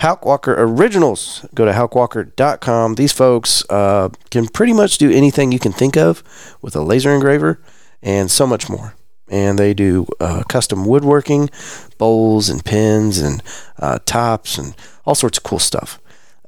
[0.00, 1.46] Hauk Walker Originals.
[1.54, 2.94] Go to haukwalker.com.
[2.96, 6.22] These folks uh, can pretty much do anything you can think of
[6.60, 7.60] with a laser engraver
[8.02, 8.94] and so much more.
[9.28, 11.50] And they do uh, custom woodworking,
[11.98, 13.42] bowls and pins and
[13.78, 15.98] uh, tops and all sorts of cool stuff.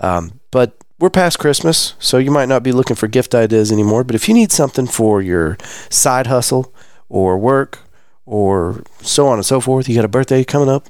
[0.01, 4.05] Um, but we're past Christmas, so you might not be looking for gift ideas anymore.
[4.05, 5.57] But if you need something for your
[5.91, 6.73] side hustle
[7.09, 7.81] or work
[8.27, 10.89] or so on and so forth, you got a birthday coming up,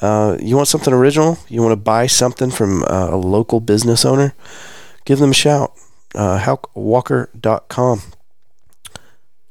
[0.00, 4.04] uh, you want something original, you want to buy something from uh, a local business
[4.04, 4.34] owner,
[5.04, 5.72] give them a shout.
[6.14, 8.02] Uh, haukwalker.com.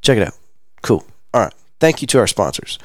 [0.02, 0.36] Check it out.
[0.84, 1.04] Cool.
[1.34, 1.54] All right.
[1.80, 2.78] Thank you to our sponsors.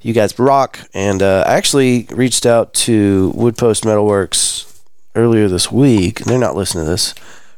[0.00, 0.78] You guys rock.
[0.94, 4.72] And uh, I actually reached out to Woodpost Metalworks
[5.14, 7.14] earlier this week, they're not listening to this,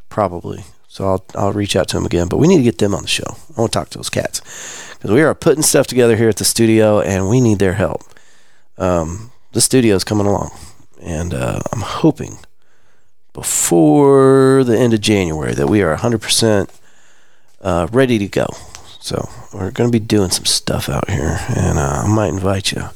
[0.08, 0.64] probably.
[0.94, 2.28] So I'll I'll reach out to them again.
[2.28, 3.26] But we need to get them on the show.
[3.26, 4.40] I want to talk to those cats
[4.94, 8.02] because we are putting stuff together here at the studio, and we need their help.
[8.78, 10.52] Um, the studio is coming along,
[11.02, 12.38] and uh, I'm hoping
[13.32, 16.70] before the end of January that we are 100%
[17.60, 18.46] uh, ready to go.
[19.00, 22.70] So we're going to be doing some stuff out here, and uh, I might invite
[22.70, 22.90] you.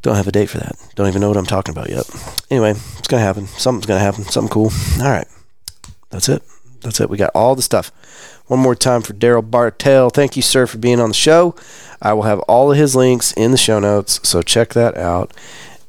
[0.00, 0.74] Don't have a date for that.
[0.94, 2.08] Don't even know what I'm talking about yet.
[2.50, 3.46] Anyway, it's going to happen.
[3.46, 4.24] Something's going to happen.
[4.24, 4.70] Something cool.
[5.02, 5.28] All right.
[6.14, 6.44] That's it.
[6.82, 7.10] That's it.
[7.10, 7.90] We got all the stuff.
[8.46, 10.10] One more time for Darrell Bartell.
[10.10, 11.56] Thank you, sir, for being on the show.
[12.00, 15.34] I will have all of his links in the show notes, so check that out.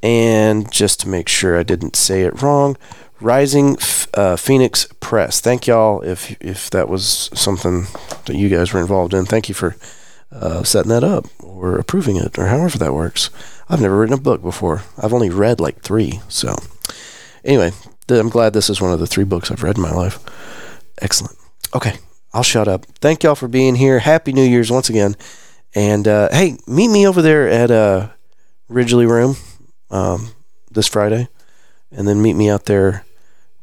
[0.02, 2.76] And just to make sure I didn't say it wrong,
[3.22, 3.78] Rising
[4.16, 5.40] uh, Phoenix Press.
[5.42, 7.86] Thank y'all if if that was something
[8.26, 9.26] that you guys were involved in.
[9.26, 9.76] Thank you for
[10.32, 13.30] uh, setting that up or approving it or however that works.
[13.70, 14.82] I've never written a book before.
[14.98, 16.22] I've only read like three.
[16.30, 16.56] So,
[17.44, 17.72] anyway,
[18.10, 20.20] I'm glad this is one of the three books I've read in my life.
[21.02, 21.38] Excellent.
[21.74, 21.98] Okay,
[22.34, 22.86] I'll shut up.
[22.86, 24.00] Thank y'all for being here.
[24.00, 25.16] Happy New Year's once again.
[25.74, 28.10] And uh, hey, meet me over there at uh,
[28.70, 29.36] Ridglea Room
[29.90, 30.30] um,
[30.72, 31.28] this Friday.
[31.92, 33.06] And then meet me out there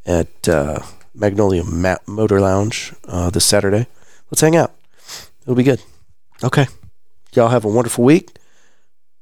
[0.05, 0.79] at uh,
[1.13, 1.63] Magnolia
[2.07, 3.87] Motor Lounge uh, this Saturday.
[4.29, 4.73] Let's hang out.
[5.43, 5.81] It'll be good.
[6.43, 6.67] Okay.
[7.33, 8.37] Y'all have a wonderful week.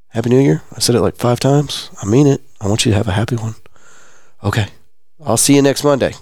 [0.09, 0.61] Happy New Year.
[0.75, 1.89] I said it like five times.
[2.01, 2.41] I mean it.
[2.59, 3.55] I want you to have a happy one.
[4.43, 4.67] Okay.
[5.25, 6.13] I'll see you next Monday.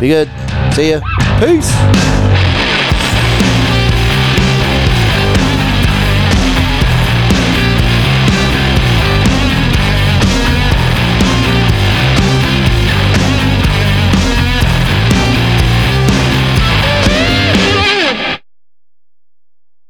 [0.00, 0.30] Be good.
[0.74, 1.00] See ya.
[1.38, 2.19] Peace.